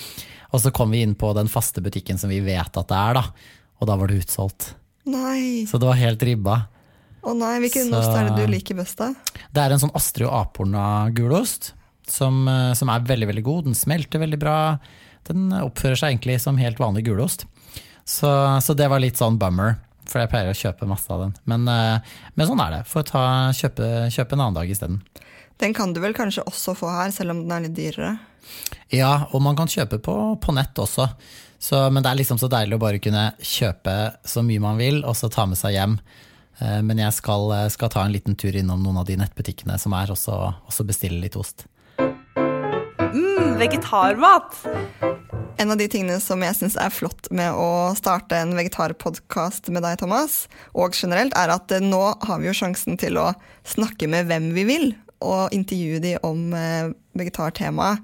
Og 0.54 0.62
så 0.62 0.70
kom 0.70 0.92
vi 0.94 1.02
inn 1.02 1.16
på 1.18 1.32
den 1.34 1.50
faste 1.50 1.82
butikken 1.82 2.18
som 2.18 2.30
vi 2.30 2.38
vet 2.38 2.76
at 2.78 2.86
det 2.86 2.94
er, 2.94 3.14
da. 3.18 3.24
Og 3.82 3.88
da 3.90 3.96
var 3.98 4.06
det 4.06 4.22
utsolgt. 4.22 4.74
Nei. 5.04 5.66
Så 5.66 5.80
det 5.82 5.88
var 5.88 5.98
helt 5.98 6.22
ribba. 6.22 6.68
Å 7.24 7.32
nei, 7.34 7.56
Hvilken 7.64 7.90
så, 7.90 7.98
ost 7.98 8.14
er 8.14 8.28
det 8.28 8.44
du 8.44 8.52
liker 8.52 8.78
best, 8.78 9.00
da? 9.00 9.10
Det 9.50 9.64
er 9.64 9.74
en 9.74 9.82
sånn 9.82 9.94
Astrid 9.98 10.28
og 10.28 10.36
Aporna 10.38 11.10
gulost. 11.10 11.72
Som, 12.06 12.44
eh, 12.46 12.70
som, 12.78 12.92
er 12.92 13.02
veldig 13.08 13.30
veldig 13.32 13.42
god. 13.42 13.64
Den 13.66 13.74
smelter 13.74 14.22
veldig 14.22 14.38
bra. 14.38 14.78
Den 15.26 15.48
oppfører 15.56 15.98
seg 15.98 16.14
egentlig 16.14 16.38
som 16.44 16.60
helt 16.60 16.78
vanlig 16.78 17.06
gulost. 17.08 17.46
Så, 18.04 18.30
så 18.60 18.76
det 18.76 18.86
var 18.92 19.02
litt 19.02 19.18
sånn 19.18 19.40
bummer. 19.40 19.80
For 20.10 20.20
jeg 20.20 20.30
pleier 20.32 20.52
å 20.52 20.56
kjøpe 20.56 20.88
masse 20.88 21.10
av 21.12 21.22
den. 21.24 21.34
Men, 21.50 21.68
eh, 21.68 22.16
men 22.34 22.48
sånn 22.48 22.62
er 22.64 22.78
det. 22.78 22.82
Får 22.90 23.06
ta, 23.08 23.24
kjøpe, 23.56 23.88
kjøpe 24.12 24.36
en 24.36 24.44
annen 24.44 24.58
dag 24.58 24.70
isteden. 24.70 25.00
Den 25.62 25.74
kan 25.76 25.94
du 25.94 26.00
vel 26.02 26.16
kanskje 26.16 26.44
også 26.50 26.74
få 26.76 26.90
her, 26.90 27.10
selv 27.14 27.34
om 27.34 27.44
den 27.44 27.54
er 27.54 27.64
litt 27.66 27.76
dyrere? 27.76 28.18
Ja, 28.92 29.28
og 29.32 29.40
man 29.42 29.56
kan 29.56 29.70
kjøpe 29.70 30.00
på, 30.02 30.14
på 30.42 30.54
nett 30.56 30.76
også. 30.78 31.08
Så, 31.62 31.78
men 31.90 32.02
det 32.04 32.10
er 32.10 32.18
liksom 32.20 32.40
så 32.40 32.50
deilig 32.52 32.76
å 32.76 32.82
bare 32.82 33.00
kunne 33.00 33.30
kjøpe 33.40 33.94
så 34.28 34.42
mye 34.44 34.60
man 34.60 34.80
vil, 34.82 35.00
og 35.06 35.16
så 35.16 35.30
ta 35.32 35.46
med 35.48 35.58
seg 35.60 35.78
hjem. 35.78 35.96
Eh, 36.58 36.80
men 36.84 37.00
jeg 37.00 37.16
skal, 37.16 37.54
skal 37.72 37.92
ta 37.94 38.04
en 38.04 38.12
liten 38.12 38.36
tur 38.36 38.54
innom 38.54 38.82
noen 38.84 39.00
av 39.00 39.08
de 39.08 39.16
nettbutikkene 39.20 39.78
som 39.80 39.96
er, 39.96 40.12
og 40.12 40.18
så 40.18 40.86
bestille 40.86 41.22
litt 41.22 41.38
ost. 41.40 41.68
Mm, 43.14 43.56
vegetarmat! 43.62 44.58
En 45.56 45.70
av 45.70 45.78
de 45.78 45.86
tingene 45.86 46.18
som 46.18 46.42
jeg 46.42 46.56
syns 46.58 46.74
er 46.80 46.90
flott 46.90 47.28
med 47.34 47.54
å 47.54 47.94
starte 47.94 48.34
en 48.40 48.56
vegetarpodkast 48.58 49.70
med 49.70 49.84
deg, 49.86 50.00
Thomas, 50.00 50.44
og 50.74 50.96
generelt, 50.98 51.36
er 51.38 51.52
at 51.54 51.70
nå 51.84 52.02
har 52.26 52.40
vi 52.42 52.48
jo 52.48 52.56
sjansen 52.58 52.98
til 52.98 53.20
å 53.22 53.30
snakke 53.68 54.08
med 54.10 54.26
hvem 54.30 54.50
vi 54.56 54.66
vil, 54.66 54.88
og 55.24 55.54
intervjue 55.54 56.02
de 56.02 56.16
om 56.26 56.48
eh, 56.58 56.90
vegetartemaet. 57.16 58.02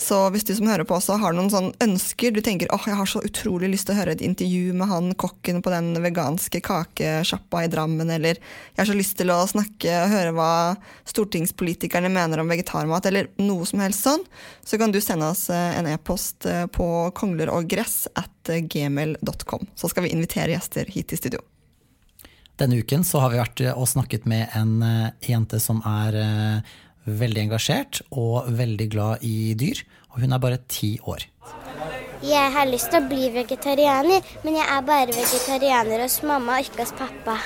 Så 0.00 0.16
hvis 0.32 0.46
du 0.48 0.54
som 0.56 0.68
hører 0.70 0.86
på 0.88 0.94
også 0.96 1.18
har 1.20 1.34
noen 1.36 1.50
sånne 1.52 1.74
ønsker, 1.84 2.32
du 2.32 2.40
tenker 2.44 2.70
åh, 2.72 2.86
jeg 2.88 2.96
har 2.96 3.08
så 3.10 3.20
utrolig 3.26 3.68
lyst 3.68 3.84
til 3.88 3.94
å 3.94 3.98
høre 3.98 4.14
et 4.16 4.24
intervju 4.24 4.72
med 4.72 4.88
han 4.88 5.10
kokken 5.20 5.60
på 5.60 5.72
den 5.74 5.92
veganske 6.00 6.62
kakesjappa 6.64 7.66
i 7.66 7.68
Drammen, 7.70 8.08
eller 8.08 8.40
jeg 8.40 8.80
har 8.80 8.88
så 8.88 8.96
lyst 8.96 9.18
til 9.20 9.32
å 9.34 9.42
snakke 9.50 9.92
og 10.00 10.14
høre 10.14 10.32
hva 10.38 10.50
stortingspolitikerne 11.10 12.08
mener 12.12 12.40
om 12.40 12.48
vegetarmat, 12.48 13.10
eller 13.10 13.28
noe 13.44 13.68
som 13.68 13.84
helst 13.84 14.08
sånn, 14.08 14.24
så 14.64 14.80
kan 14.80 14.94
du 14.94 15.02
sende 15.04 15.28
oss 15.34 15.50
eh, 15.52 15.76
en 15.76 15.92
e-post 15.92 16.48
eh, 16.48 16.64
på 16.72 16.88
kongleroggress 17.20 18.06
at 18.16 18.56
gmail.com. 18.72 19.68
Så 19.76 19.92
skal 19.92 20.08
vi 20.08 20.14
invitere 20.16 20.56
gjester 20.56 20.88
hit 20.88 21.12
til 21.12 21.20
studio. 21.20 21.44
Denne 22.60 22.80
uken 22.80 23.04
så 23.04 23.20
har 23.20 23.32
vi 23.32 23.40
vært 23.40 23.60
og 23.74 23.88
snakket 23.88 24.24
med 24.28 24.48
en 24.56 24.80
jente 25.24 25.60
som 25.60 25.78
er 25.88 26.16
veldig 27.20 27.46
engasjert 27.46 28.02
og 28.10 28.50
veldig 28.58 28.86
glad 28.92 29.24
i 29.26 29.54
dyr. 29.58 29.82
Og 30.14 30.22
hun 30.24 30.34
er 30.34 30.42
bare 30.42 30.60
ti 30.70 30.96
år. 31.06 31.26
Jeg 32.20 32.52
har 32.52 32.68
lyst 32.68 32.90
til 32.92 33.00
å 33.00 33.08
bli 33.08 33.30
vegetarianer, 33.32 34.26
men 34.44 34.56
jeg 34.58 34.66
er 34.68 34.82
bare 34.84 35.14
vegetarianer 35.14 36.02
hos 36.04 36.18
mamma 36.26 36.58
og 36.58 36.68
ikke 36.68 36.84
hos 36.84 36.92
pappa. 36.98 37.38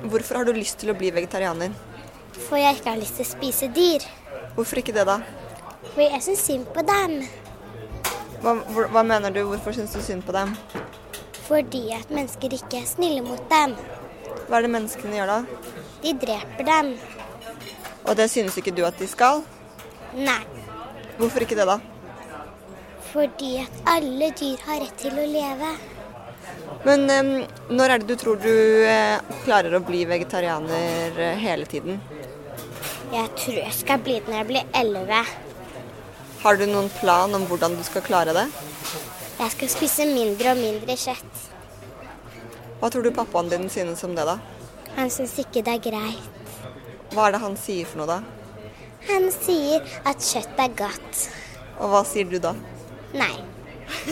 Hvorfor 0.00 0.38
har 0.38 0.46
du 0.46 0.54
lyst 0.54 0.78
til 0.80 0.92
å 0.92 0.96
bli 0.96 1.10
vegetarianer? 1.12 1.74
For 2.46 2.60
jeg 2.60 2.78
ikke 2.78 2.94
har 2.94 3.00
lyst 3.00 3.18
til 3.18 3.26
å 3.26 3.30
spise 3.32 3.68
dyr. 3.74 4.06
Hvorfor 4.54 4.80
ikke 4.80 4.94
det, 4.94 5.04
da? 5.08 5.18
For 5.90 6.04
jeg 6.04 6.22
syns 6.22 6.44
synd 6.46 6.70
på 6.70 6.84
dem. 6.86 7.18
Hva, 8.40 8.54
hva 8.94 9.02
mener 9.04 9.34
du? 9.34 9.42
Hvorfor 9.50 9.74
syns 9.76 9.92
du 9.96 10.00
synd 10.04 10.24
på 10.24 10.36
dem? 10.36 10.54
Fordi 11.48 11.88
at 11.96 12.12
mennesker 12.14 12.54
ikke 12.56 12.84
er 12.84 12.88
snille 12.88 13.24
mot 13.26 13.42
dem. 13.50 13.74
Hva 14.46 14.60
er 14.60 14.66
det 14.68 14.72
menneskene 14.76 15.18
gjør 15.18 15.34
da? 15.34 15.40
De 16.04 16.14
dreper 16.24 16.68
dem. 16.68 16.94
Og 18.06 18.16
det 18.16 18.30
synes 18.32 18.56
ikke 18.58 18.74
du 18.74 18.84
at 18.88 18.98
de 18.98 19.08
skal? 19.10 19.42
Nei. 20.16 20.40
Hvorfor 21.18 21.44
ikke 21.44 21.58
det, 21.58 21.66
da? 21.68 21.78
Fordi 23.10 23.56
at 23.60 23.80
alle 23.90 24.30
dyr 24.38 24.62
har 24.66 24.80
rett 24.84 25.00
til 25.02 25.18
å 25.18 25.26
leve. 25.26 25.72
Men 26.86 27.04
um, 27.10 27.30
når 27.76 27.92
er 27.92 28.00
det 28.00 28.08
du 28.08 28.16
tror 28.20 28.38
du 28.40 28.54
uh, 28.86 29.20
klarer 29.44 29.74
å 29.76 29.82
bli 29.84 30.04
vegetarianer 30.08 31.18
uh, 31.18 31.36
hele 31.42 31.68
tiden? 31.68 32.00
Jeg 33.10 33.28
tror 33.36 33.58
jeg 33.58 33.76
skal 33.76 34.02
bli 34.06 34.16
det 34.20 34.30
når 34.30 34.38
jeg 34.38 34.48
blir 34.52 34.74
elleve. 34.80 35.20
Har 36.40 36.56
du 36.56 36.64
noen 36.70 36.88
plan 37.00 37.34
om 37.36 37.44
hvordan 37.50 37.76
du 37.76 37.82
skal 37.84 38.06
klare 38.06 38.32
det? 38.36 38.46
Jeg 39.40 39.52
skal 39.56 39.72
spise 39.72 40.06
mindre 40.08 40.54
og 40.54 40.62
mindre 40.62 40.96
kjøtt. 40.96 41.46
Hva 42.80 42.88
tror 42.88 43.04
du 43.04 43.12
pappaen 43.12 43.50
din 43.52 43.68
synes 43.72 44.04
om 44.06 44.14
det, 44.16 44.24
da? 44.24 44.38
Han 44.96 45.12
syns 45.12 45.36
ikke 45.42 45.60
det 45.66 45.76
er 45.76 45.82
greit. 45.90 46.39
Hva 47.10 47.26
er 47.26 47.34
det 47.34 47.42
han 47.42 47.56
sier 47.58 47.88
for 47.90 48.02
noe, 48.02 48.18
da? 48.18 48.40
Han 49.08 49.30
sier 49.34 49.86
at 50.06 50.22
kjøtt 50.22 50.58
er 50.62 50.74
godt. 50.78 51.22
Og 51.80 51.92
hva 51.92 52.02
sier 52.06 52.28
du 52.28 52.38
da? 52.42 52.52
Nei. 53.16 53.32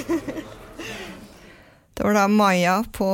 det 1.95 2.07
var 2.07 2.17
da 2.17 2.25
Maja 2.33 2.81
på 2.95 3.09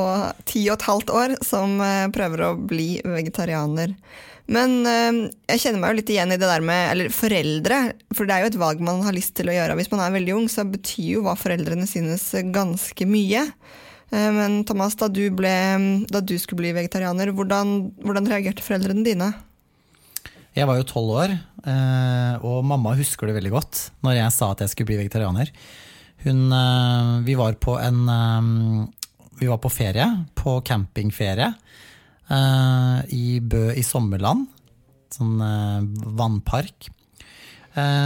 ti 0.47 0.63
og 0.69 0.79
et 0.79 0.87
halvt 0.87 1.11
år 1.13 1.35
som 1.45 1.75
eh, 1.83 2.07
prøver 2.15 2.47
å 2.47 2.53
bli 2.57 2.89
vegetarianer. 3.03 3.93
Men 4.45 4.77
øh, 4.85 5.19
jeg 5.49 5.63
kjenner 5.63 5.81
meg 5.81 5.93
jo 5.93 5.99
litt 5.99 6.11
igjen 6.13 6.33
i 6.33 6.39
det 6.41 6.49
der 6.49 6.65
med 6.65 6.91
eller 6.93 7.13
foreldre. 7.13 7.79
For 8.13 8.25
det 8.25 8.35
er 8.35 8.45
jo 8.45 8.51
et 8.53 8.61
valg 8.61 8.83
man 8.85 9.03
har 9.05 9.15
lyst 9.15 9.35
til 9.37 9.49
å 9.49 9.55
gjøre. 9.55 9.77
Hvis 9.79 9.91
man 9.93 10.05
er 10.05 10.13
veldig 10.15 10.37
ung, 10.37 10.47
så 10.51 10.67
betyr 10.69 11.17
jo 11.17 11.25
hva 11.25 11.35
foreldrene 11.39 11.87
synes 11.89 12.29
ganske 12.55 13.09
mye. 13.09 13.47
Uh, 14.13 14.29
men 14.33 14.59
Thomas, 14.69 14.93
da 14.99 15.09
du, 15.09 15.23
ble, 15.33 15.55
da 16.13 16.21
du, 16.21 16.35
skulle 16.37 16.61
bli 16.61 16.75
vegetarianer, 16.77 17.33
hvordan, 17.33 17.73
hvordan 18.05 18.29
reagerte 18.29 18.65
foreldrene 18.65 19.05
dine? 19.05 19.31
Jeg 20.55 20.69
var 20.69 20.77
jo 20.79 20.85
tolv 20.87 21.09
år, 21.19 21.31
øh, 21.67 22.43
og 22.47 22.61
mamma 22.63 22.93
husker 22.95 23.27
det 23.27 23.35
veldig 23.35 23.51
godt 23.51 23.79
når 24.05 24.13
jeg 24.15 24.31
sa 24.31 24.53
at 24.53 24.61
jeg 24.63 24.71
skulle 24.71 24.87
bli 24.87 25.01
vegetarianer. 25.01 25.51
Hun, 26.23 26.45
øh, 26.47 27.25
vi 27.27 27.35
var 27.35 27.57
på 27.59 27.75
en 27.79 28.05
Vi 29.35 29.47
var 29.51 29.57
på 29.59 29.67
ferie, 29.69 30.05
på 30.33 30.61
campingferie 30.63 31.51
i 33.11 33.39
Bø 33.43 33.73
i 33.75 33.83
Sommerland. 33.83 34.47
Sånn 35.11 35.35
vannpark. 36.15 36.87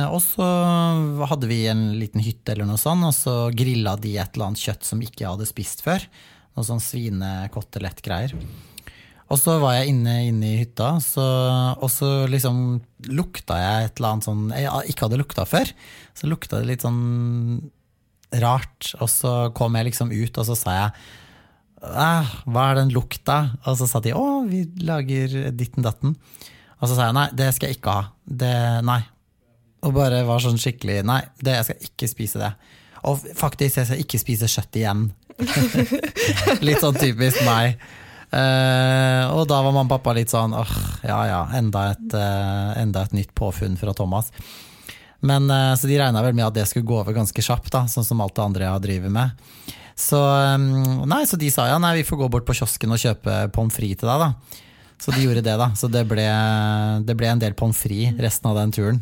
Og 0.10 0.18
så 0.25 0.48
hadde 1.29 1.48
vi 1.48 1.68
en 1.70 1.94
liten 2.01 2.20
hytte, 2.25 2.56
eller 2.56 2.65
noe 2.65 2.82
sånt, 2.82 3.06
og 3.06 3.13
så 3.13 3.53
grilla 3.53 3.94
de 3.96 4.18
et 4.18 4.34
eller 4.34 4.50
annet 4.50 4.63
kjøtt 4.65 4.89
som 4.89 5.06
ikke 5.06 5.22
jeg 5.22 5.29
hadde 5.29 5.46
spist 5.51 5.86
før. 5.86 6.01
Noe 6.58 6.65
sånn 6.65 6.82
svinekotelettgreier. 6.82 8.34
Og 9.29 9.38
så 9.38 9.59
var 9.62 9.75
jeg 9.77 9.91
inne, 9.91 10.15
inne 10.31 10.48
i 10.55 10.59
hytta, 10.63 10.95
så, 11.03 11.25
og 11.77 11.89
så 11.93 12.25
liksom 12.31 12.79
lukta 13.13 13.59
jeg 13.62 13.86
et 13.86 14.00
eller 14.00 14.15
annet 14.15 14.25
sånn 14.25 14.48
jeg 14.55 14.93
ikke 14.93 15.05
hadde 15.05 15.19
lukta 15.21 15.45
før. 15.45 15.69
Så 16.17 16.29
lukta 16.31 16.62
det 16.62 16.71
litt 16.71 16.86
sånn 16.86 17.03
rart, 18.41 18.91
og 18.98 19.09
så 19.09 19.33
kom 19.57 19.77
jeg 19.77 19.91
liksom 19.91 20.13
ut, 20.13 20.38
og 20.38 20.50
så 20.50 20.57
sa 20.57 20.77
jeg 20.79 20.93
hva 21.79 22.63
er 22.65 22.75
den 22.81 22.89
lukta? 22.91 23.38
Og 23.63 23.77
så 23.79 23.88
sa 23.88 24.01
de 24.03 24.12
å, 24.17 24.41
vi 24.50 24.65
lager 24.83 25.53
ditten 25.55 25.86
datten. 25.86 26.17
Og 26.79 26.89
så 26.89 26.95
sa 26.95 27.07
jeg 27.07 27.15
nei, 27.15 27.29
det 27.39 27.53
skal 27.55 27.69
jeg 27.69 27.79
ikke 27.79 27.93
ha. 27.95 28.03
Det, 28.25 28.51
nei. 28.88 29.00
Og 29.88 29.95
bare 29.95 30.25
var 30.27 30.43
sånn 30.43 30.59
skikkelig 30.59 31.01
nei, 31.07 31.21
det, 31.39 31.55
jeg 31.55 31.69
skal 31.69 31.88
ikke 31.88 32.12
spise 32.12 32.41
det. 32.41 32.51
Og 33.07 33.24
faktisk, 33.38 33.79
jeg 33.79 33.88
skal 33.88 34.03
ikke 34.03 34.19
spise 34.19 34.51
kjøtt 34.51 34.79
igjen. 34.81 35.07
litt 36.67 36.83
sånn 36.83 37.00
typisk 37.00 37.39
meg. 37.48 37.79
Uh, 38.29 39.25
og 39.33 39.48
da 39.50 39.57
var 39.65 39.74
mamma 39.74 39.88
og 39.88 39.95
pappa 39.95 40.13
litt 40.13 40.29
sånn 40.29 40.51
åh, 40.53 40.74
ja 41.01 41.17
ja, 41.25 41.39
enda 41.57 41.88
et, 41.95 42.12
uh, 42.13 42.75
enda 42.77 43.01
et 43.07 43.15
nytt 43.17 43.31
påfunn 43.33 43.77
fra 43.79 43.95
Thomas. 43.98 44.29
Men 45.25 45.50
uh, 45.50 45.74
Så 45.74 45.89
de 45.89 45.98
regna 45.98 46.21
vel 46.21 46.38
med 46.38 46.45
at 46.45 46.59
det 46.59 46.67
skulle 46.69 46.86
gå 46.86 47.00
over 47.01 47.15
ganske 47.17 47.41
kjapt, 47.41 47.71
da, 47.74 47.88
sånn 47.89 48.05
som 48.05 48.21
alt 48.21 48.38
det 48.38 48.45
andre 48.45 48.67
jeg 48.67 48.86
drevet 48.86 49.15
med. 49.15 49.33
Så, 50.00 50.19
um, 50.21 51.01
nei, 51.09 51.24
så 51.27 51.41
de 51.41 51.50
sa 51.51 51.65
ja, 51.71 51.81
nei, 51.81 51.98
vi 51.98 52.05
får 52.07 52.21
gå 52.21 52.29
bort 52.38 52.45
på 52.48 52.55
kiosken 52.62 52.93
og 52.93 53.01
kjøpe 53.01 53.41
pommes 53.55 53.74
frites 53.75 54.03
til 54.03 54.12
deg, 54.12 54.27
da. 54.27 54.63
Så 55.00 55.15
de 55.15 55.25
gjorde 55.25 55.43
det, 55.43 55.57
da. 55.59 55.71
Så 55.79 55.89
det 55.91 56.05
ble, 56.07 56.27
det 57.07 57.17
ble 57.17 57.33
en 57.33 57.41
del 57.41 57.57
pommes 57.57 57.81
frites 57.81 58.19
resten 58.21 58.51
av 58.51 58.62
den 58.62 58.71
turen. 58.75 59.01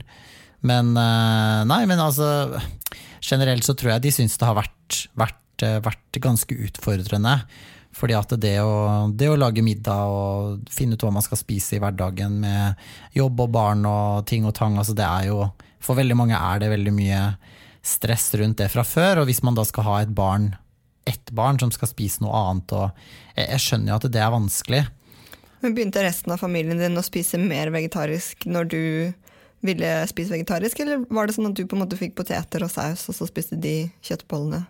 Men 0.65 0.95
nei, 0.95 1.83
men 1.85 1.99
altså 2.01 2.57
Generelt 3.21 3.65
så 3.65 3.75
tror 3.77 3.91
jeg 3.91 4.05
de 4.07 4.11
syns 4.13 4.37
det 4.39 4.47
har 4.47 4.55
vært, 4.57 4.97
vært, 5.17 5.65
vært 5.85 6.19
ganske 6.21 6.57
utfordrende. 6.67 7.33
Fordi 7.97 8.13
at 8.13 8.35
det 8.37 8.57
å, 8.61 9.07
det 9.09 9.29
å, 9.31 9.37
lage 9.39 9.63
middag 9.65 10.11
og 10.13 10.69
finne 10.69 10.93
ut 10.93 11.05
hva 11.05 11.09
man 11.15 11.25
skal 11.25 11.39
spise 11.39 11.77
i 11.77 11.81
hverdagen 11.81 12.35
med 12.43 12.77
jobb 13.17 13.41
og 13.47 13.55
barn 13.55 13.81
og 13.89 14.27
ting 14.29 14.45
og 14.45 14.53
tang, 14.57 14.77
altså 14.77 14.93
det 14.97 15.07
er 15.07 15.31
jo 15.31 15.47
For 15.81 15.97
veldig 15.97 16.17
mange 16.17 16.37
er 16.37 16.61
det 16.61 16.71
veldig 16.73 16.93
mye 16.93 17.21
stress 17.85 18.31
rundt 18.35 18.57
det 18.59 18.67
fra 18.73 18.83
før, 18.83 19.21
og 19.21 19.29
hvis 19.29 19.43
man 19.45 19.55
da 19.55 19.63
skal 19.65 19.85
ha 19.87 19.99
et 20.01 20.13
barn 20.13 20.49
ett 21.07 21.31
barn 21.31 21.59
som 21.59 21.71
skal 21.71 21.87
spise 21.87 22.23
noe 22.23 22.35
annet. 22.35 22.73
Og 22.75 22.89
jeg, 23.37 23.45
jeg 23.45 23.63
skjønner 23.63 23.93
jo 23.93 23.99
at 23.99 24.07
det 24.11 24.23
er 24.23 24.33
vanskelig. 24.33 24.81
Men 25.63 25.75
Begynte 25.77 26.03
resten 26.03 26.33
av 26.33 26.41
familien 26.41 26.81
din 26.81 26.99
å 26.99 27.05
spise 27.05 27.39
mer 27.41 27.71
vegetarisk 27.73 28.45
når 28.49 28.71
du 28.73 28.81
ville 29.65 29.91
spise 30.11 30.35
vegetarisk, 30.35 30.83
eller 30.83 31.05
var 31.09 31.27
det 31.27 31.37
sånn 31.37 31.49
at 31.49 31.57
du 31.57 31.63
på 31.65 31.77
en 31.77 31.85
måte 31.85 31.97
fikk 31.97 32.13
poteter 32.19 32.65
og 32.65 32.69
saus, 32.69 33.07
og 33.09 33.17
så 33.17 33.29
spiste 33.29 33.57
de 33.57 33.87
kjøttbollene? 34.05 34.67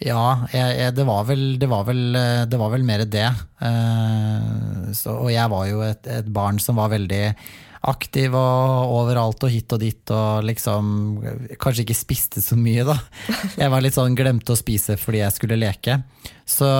Ja, 0.00 0.46
jeg, 0.48 0.76
jeg, 0.80 0.92
det, 0.96 1.04
var 1.04 1.26
vel, 1.28 1.42
det, 1.60 1.68
var 1.68 1.84
vel, 1.84 2.04
det, 2.48 2.58
var 2.60 2.70
vel, 2.72 2.84
mer 2.88 3.04
det. 3.04 3.26
Uh, 3.60 4.88
så, 4.96 5.18
og 5.26 5.28
jeg 5.32 5.52
var 5.52 5.66
jo 5.68 5.82
et, 5.84 6.08
et 6.08 6.30
barn 6.32 6.60
som 6.62 6.80
var 6.80 6.94
veldig 6.94 7.24
aktiv 7.90 8.34
og 8.36 8.92
overalt 8.92 9.44
og 9.46 9.52
hit 9.52 9.72
og 9.72 9.80
dit 9.80 10.12
og 10.12 10.44
liksom 10.44 10.90
kanskje 11.60 11.86
ikke 11.86 11.96
spiste 11.96 12.42
så 12.44 12.56
mye, 12.56 12.84
da. 12.88 12.96
Jeg 13.60 13.72
var 13.72 13.84
litt 13.84 13.96
sånn 13.96 14.16
glemte 14.16 14.52
å 14.52 14.58
spise 14.58 14.98
fordi 15.00 15.22
jeg 15.22 15.36
skulle 15.36 15.60
leke. 15.60 16.00
Så 16.48 16.79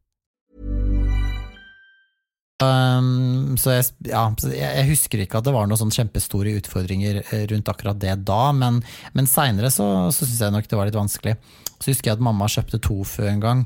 Um, 2.61 3.57
så 3.57 3.73
jeg, 3.73 3.87
ja, 4.11 4.27
jeg, 4.53 4.85
husker 4.91 5.23
ikke 5.23 5.39
at 5.39 5.47
det 5.47 5.53
var 5.55 5.65
noen 5.65 5.79
sånn 5.79 5.93
kjempestore 5.95 6.53
utfordringer 6.59 7.23
eh, 7.23 7.45
rundt 7.49 7.69
akkurat 7.71 7.97
det 7.97 8.13
da, 8.27 8.51
men, 8.53 8.81
men 9.17 9.29
seinere 9.29 9.71
så, 9.73 9.87
så 10.13 10.27
syns 10.27 10.43
jeg 10.45 10.53
nok 10.53 10.69
det 10.69 10.77
var 10.77 10.89
litt 10.89 10.99
vanskelig. 10.99 11.37
Så 11.81 11.89
husker 11.89 12.11
jeg 12.11 12.19
at 12.19 12.23
mamma 12.23 12.49
kjøpte 12.51 12.77
tofu 12.83 13.25
en 13.25 13.41
gang 13.41 13.63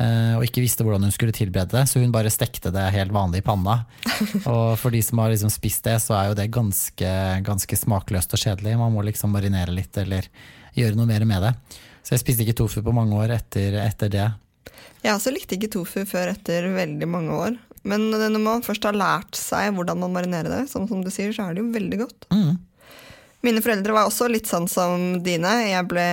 eh, 0.00 0.32
og 0.38 0.46
ikke 0.46 0.64
visste 0.64 0.86
hvordan 0.86 1.04
hun 1.04 1.12
skulle 1.12 1.34
tilberede 1.36 1.76
det, 1.76 1.84
så 1.90 2.00
hun 2.00 2.14
bare 2.14 2.32
stekte 2.32 2.72
det 2.72 2.86
helt 2.94 3.12
vanlig 3.12 3.42
i 3.42 3.46
panna. 3.46 3.82
Og 4.52 4.78
for 4.80 4.94
de 4.94 5.02
som 5.04 5.20
har 5.20 5.32
liksom 5.34 5.52
spist 5.52 5.84
det, 5.88 5.98
så 6.04 6.16
er 6.16 6.30
jo 6.30 6.38
det 6.38 6.48
ganske, 6.54 7.10
ganske 7.44 7.80
smakløst 7.82 8.32
og 8.32 8.44
kjedelig. 8.46 8.78
Man 8.80 8.94
må 8.94 9.04
liksom 9.04 9.34
marinere 9.34 9.74
litt 9.76 9.98
eller 10.00 10.30
gjøre 10.78 10.96
noe 10.96 11.10
mer 11.10 11.26
med 11.28 11.44
det. 11.44 11.52
Så 12.00 12.16
jeg 12.16 12.24
spiste 12.24 12.46
ikke 12.46 12.56
tofu 12.62 12.80
på 12.82 12.96
mange 12.96 13.18
år 13.18 13.36
etter, 13.36 13.76
etter 13.84 14.10
det. 14.12 14.30
Jeg 15.02 15.12
også 15.12 15.34
likte 15.34 15.58
ikke 15.58 15.70
tofu 15.76 16.00
før 16.08 16.32
etter 16.32 16.70
veldig 16.72 17.10
mange 17.10 17.36
år. 17.36 17.60
Men 17.88 18.10
når 18.12 18.38
man 18.42 18.66
først 18.66 18.84
har 18.86 18.96
lært 18.96 19.38
seg 19.38 19.72
hvordan 19.76 19.98
man 20.04 20.14
marinerer 20.14 20.50
det, 20.52 20.66
sånn 20.70 20.86
som 20.90 21.02
du 21.02 21.10
sier, 21.10 21.32
så 21.34 21.48
er 21.48 21.56
det 21.56 21.64
jo 21.64 21.72
veldig 21.74 21.98
godt. 22.04 22.28
Mm. 22.34 22.60
Mine 23.42 23.62
foreldre 23.62 23.94
var 23.96 24.06
også 24.06 24.28
litt 24.30 24.46
sånn 24.46 24.68
som 24.70 25.18
dine. 25.24 25.50
Jeg 25.66 25.88
ble 25.90 26.04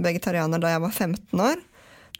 vegetarianer 0.00 0.62
da 0.62 0.72
jeg 0.72 0.84
var 0.86 0.94
15 0.94 1.42
år. 1.44 1.58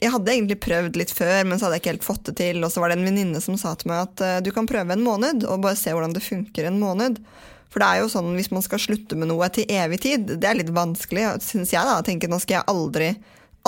Jeg 0.01 0.13
hadde 0.15 0.33
egentlig 0.33 0.57
prøvd 0.65 0.97
litt 1.01 1.13
før, 1.13 1.47
men 1.49 1.59
så 1.59 1.67
hadde 1.67 1.79
jeg 1.79 1.83
ikke 1.83 1.95
helt 1.95 2.07
fått 2.07 2.27
det 2.29 2.35
til. 2.41 2.61
Og 2.65 2.73
så 2.73 2.83
var 2.83 2.93
det 2.93 2.99
en 2.99 3.09
venninne 3.09 3.41
som 3.45 3.57
sa 3.61 3.73
til 3.77 3.91
meg 3.93 4.05
at 4.05 4.25
uh, 4.25 4.37
du 4.45 4.51
kan 4.53 4.69
prøve 4.69 4.97
en 4.97 5.05
måned, 5.05 5.45
og 5.49 5.65
bare 5.65 5.81
se 5.81 5.93
hvordan 5.93 6.13
det 6.17 6.25
funker 6.25 6.69
en 6.69 6.81
måned. 6.81 7.21
For 7.73 7.81
det 7.81 7.89
er 7.89 8.03
jo 8.03 8.13
sånn 8.13 8.33
hvis 8.37 8.51
man 8.53 8.65
skal 8.67 8.83
slutte 8.83 9.17
med 9.17 9.31
noe 9.31 9.49
til 9.55 9.69
evig 9.73 10.01
tid, 10.05 10.37
det 10.41 10.49
er 10.49 10.59
litt 10.59 10.73
vanskelig, 10.77 11.27
syns 11.45 11.73
jeg. 11.73 11.85
da, 11.87 12.01
tenker 12.05 12.33
Nå 12.33 12.41
skal 12.43 12.59
jeg 12.59 12.69
aldri, 12.73 13.11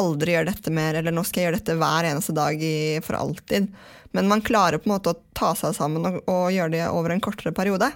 aldri 0.00 0.36
gjøre 0.36 0.50
dette 0.50 0.74
mer, 0.74 1.00
eller 1.00 1.14
nå 1.14 1.24
skal 1.24 1.40
jeg 1.40 1.48
gjøre 1.48 1.60
dette 1.60 1.78
hver 1.80 2.08
eneste 2.10 2.36
dag 2.36 2.64
i, 2.68 2.76
for 3.04 3.20
alltid. 3.20 3.68
Men 4.12 4.28
man 4.28 4.44
klarer 4.44 4.80
på 4.80 4.88
en 4.88 4.94
måte 4.96 5.12
å 5.12 5.20
ta 5.36 5.52
seg 5.58 5.74
sammen 5.76 6.06
og, 6.08 6.22
og 6.30 6.48
gjøre 6.52 6.74
det 6.74 6.86
over 6.92 7.14
en 7.14 7.22
kortere 7.24 7.54
periode. 7.56 7.90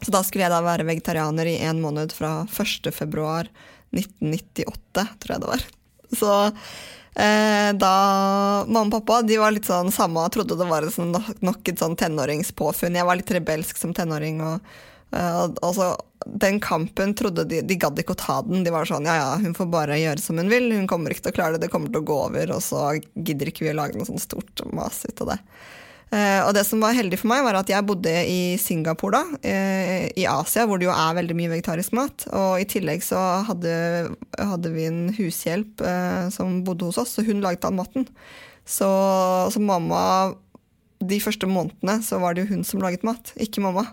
Så 0.00 0.12
da 0.14 0.22
skulle 0.24 0.46
jeg 0.46 0.54
da 0.54 0.62
være 0.64 0.86
vegetarianer 0.88 1.50
i 1.50 1.58
en 1.68 1.82
måned 1.82 2.14
fra 2.16 2.40
1. 2.48 2.88
februar 2.96 3.50
1998, 3.92 5.06
tror 5.20 5.34
jeg 5.34 5.42
det 5.42 5.50
var. 5.50 5.66
Så 6.10 6.30
eh, 6.46 7.70
da 7.78 7.94
Mamma 8.66 8.86
og 8.88 8.94
pappa 8.98 9.20
de 9.26 9.38
var 9.40 9.54
litt 9.54 9.68
sånn 9.68 9.92
samme, 9.94 10.24
trodde 10.32 10.58
det 10.58 10.68
var 10.70 10.88
sånn, 10.94 11.12
nok 11.44 11.70
et 11.70 11.82
sånn 11.82 11.98
tenåringspåfunn. 12.00 12.96
Jeg 12.98 13.08
var 13.08 13.20
litt 13.20 13.34
rebelsk 13.36 13.80
som 13.80 13.94
tenåring. 13.96 14.40
og 14.46 14.64
Uh, 15.10 15.50
altså, 15.66 15.96
den 16.24 16.60
kampen 16.62 17.16
trodde 17.18 17.42
de 17.48 17.64
De 17.66 17.76
gadd 17.80 17.98
ikke 17.98 18.14
å 18.14 18.20
ta 18.20 18.38
den. 18.46 18.62
De 18.66 18.70
var 18.74 18.86
sånn 18.86 19.08
ja 19.08 19.16
ja, 19.18 19.30
hun 19.42 19.56
får 19.56 19.70
bare 19.72 19.98
gjøre 19.98 20.22
som 20.22 20.38
hun 20.38 20.52
vil. 20.52 20.70
Hun 20.76 20.88
kommer 20.90 21.14
ikke 21.14 21.28
til 21.28 21.34
å 21.34 21.38
klare 21.40 21.56
det, 21.56 21.66
det 21.66 21.72
kommer 21.72 21.92
til 21.92 22.04
å 22.04 22.08
gå 22.10 22.18
over. 22.28 22.54
Og 22.54 22.62
så 22.64 22.86
gidder 23.14 23.50
ikke 23.50 23.66
vi 23.66 23.74
å 23.74 23.78
lage 23.80 23.98
noe 23.98 24.08
sånt 24.08 24.22
stort 24.22 24.64
mas 24.74 25.02
ut 25.08 25.24
av 25.26 25.34
det. 25.34 25.38
Uh, 26.10 26.42
og 26.42 26.52
det 26.56 26.64
som 26.66 26.82
var 26.82 26.96
heldig 26.96 27.20
for 27.20 27.30
meg, 27.30 27.44
var 27.46 27.60
at 27.60 27.70
jeg 27.70 27.86
bodde 27.86 28.10
i 28.26 28.56
Singapore 28.58 29.14
da, 29.14 29.38
uh, 29.46 30.06
i 30.10 30.24
Asia, 30.26 30.64
hvor 30.66 30.80
det 30.80 30.88
jo 30.88 30.94
er 30.94 31.18
veldig 31.20 31.36
mye 31.38 31.52
vegetarisk 31.52 31.94
mat. 31.94 32.26
Og 32.34 32.62
i 32.62 32.66
tillegg 32.70 33.04
så 33.06 33.20
hadde, 33.46 33.72
hadde 34.34 34.74
vi 34.74 34.88
en 34.90 35.04
hushjelp 35.14 35.84
som 36.34 36.60
bodde 36.66 36.90
hos 36.90 36.98
oss, 36.98 37.14
så 37.14 37.26
hun 37.26 37.42
laget 37.44 37.66
all 37.66 37.78
maten. 37.78 38.08
Så, 38.66 38.90
så 39.50 39.62
mamma 39.62 40.02
De 41.00 41.16
første 41.22 41.48
månedene 41.48 42.00
så 42.04 42.18
var 42.20 42.36
det 42.36 42.44
jo 42.44 42.54
hun 42.54 42.64
som 42.66 42.82
laget 42.82 43.04
mat, 43.06 43.32
ikke 43.40 43.62
mamma. 43.64 43.86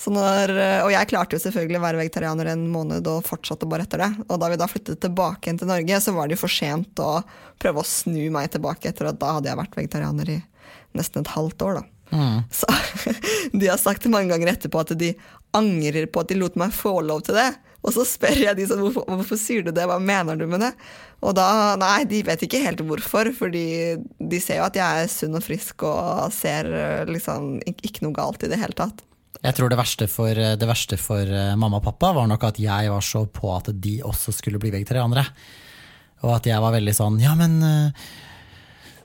Når, 0.00 0.50
og 0.86 0.90
jeg 0.92 1.08
klarte 1.10 1.36
jo 1.36 1.42
selvfølgelig 1.42 1.76
å 1.76 1.82
være 1.84 2.00
vegetarianer 2.00 2.50
en 2.52 2.66
måned 2.72 3.08
og 3.08 3.24
fortsatte 3.28 3.68
bare 3.68 3.84
etter 3.84 4.00
det. 4.00 4.10
Og 4.28 4.40
da 4.40 4.48
vi 4.48 4.58
da 4.60 4.68
flyttet 4.68 5.00
tilbake 5.04 5.48
igjen 5.48 5.60
til 5.60 5.68
Norge, 5.68 6.00
så 6.04 6.14
var 6.16 6.28
det 6.28 6.36
jo 6.36 6.42
for 6.42 6.52
sent 6.52 7.00
å 7.04 7.20
prøve 7.60 7.82
å 7.82 7.88
snu 7.88 8.22
meg 8.32 8.52
tilbake 8.52 8.92
etter 8.92 9.10
at 9.10 9.20
da 9.20 9.34
hadde 9.36 9.52
jeg 9.52 9.60
vært 9.60 9.76
vegetarianer 9.76 10.34
i 10.36 10.38
nesten 10.96 11.24
et 11.24 11.32
halvt 11.32 11.64
år, 11.68 11.80
da. 11.80 11.99
Mm. 12.10 12.42
Så 12.50 12.68
de 13.60 13.70
har 13.70 13.80
sagt 13.80 14.08
mange 14.10 14.32
ganger 14.32 14.54
etterpå 14.54 14.82
at 14.82 14.94
de 14.98 15.14
angrer 15.56 16.06
på 16.10 16.22
at 16.22 16.30
de 16.30 16.38
lot 16.38 16.56
meg 16.60 16.74
få 16.74 17.00
lov 17.06 17.24
til 17.26 17.38
det. 17.38 17.50
Og 17.80 17.94
så 17.94 18.04
spør 18.04 18.36
jeg 18.36 18.58
de 18.58 18.66
sånn 18.68 18.82
hvorfor, 18.84 19.06
hvorfor 19.08 19.38
sier 19.40 19.64
du 19.64 19.70
det, 19.72 19.86
hva 19.88 19.96
mener 20.02 20.36
du 20.36 20.44
med 20.50 20.60
det? 20.60 20.74
Og 21.24 21.32
da, 21.36 21.76
nei, 21.80 22.02
de 22.08 22.20
vet 22.26 22.42
ikke 22.44 22.60
helt 22.64 22.82
hvorfor, 22.84 23.30
fordi 23.36 23.96
de 23.96 24.40
ser 24.40 24.60
jo 24.60 24.66
at 24.66 24.76
jeg 24.76 25.04
er 25.04 25.12
sunn 25.12 25.38
og 25.38 25.44
frisk 25.44 25.86
og 25.88 26.28
ser 26.34 26.68
liksom 27.08 27.56
ikke 27.64 28.04
noe 28.04 28.16
galt 28.16 28.44
i 28.44 28.52
det 28.52 28.60
hele 28.60 28.76
tatt. 28.76 29.00
Jeg 29.40 29.56
tror 29.56 29.72
det 29.72 29.78
verste, 29.80 30.04
for, 30.10 30.36
det 30.36 30.68
verste 30.68 30.98
for 31.00 31.24
eh, 31.24 31.54
mamma 31.56 31.78
og 31.78 31.86
pappa 31.86 32.10
var 32.12 32.26
nok 32.28 32.42
at 32.50 32.58
jeg 32.60 32.90
var 32.92 33.04
så 33.04 33.24
på 33.32 33.48
at 33.54 33.70
de 33.72 34.00
også 34.04 34.34
skulle 34.36 34.60
bli 34.60 34.72
vegetarianere. 34.74 35.24
Og 36.26 36.34
at 36.34 36.48
jeg 36.50 36.60
var 36.60 36.74
veldig 36.74 36.92
sånn 36.92 37.16
Ja, 37.22 37.32
men 37.38 37.56
eh, 37.64 38.10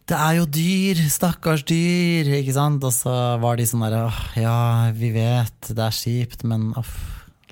det 0.05 0.17
er 0.17 0.35
jo 0.37 0.45
dyr! 0.45 0.99
Stakkars 1.09 1.63
dyr! 1.65 2.29
Ikke 2.37 2.53
sant? 2.53 2.83
Og 2.85 2.93
så 2.93 3.13
var 3.41 3.57
de 3.57 3.65
sånn 3.65 3.85
derre 3.87 4.11
Ja, 4.37 4.91
vi 4.93 5.09
vet, 5.15 5.71
det 5.71 5.81
er 5.81 5.95
kjipt, 5.97 6.45
men 6.45 6.69
off, 6.77 6.93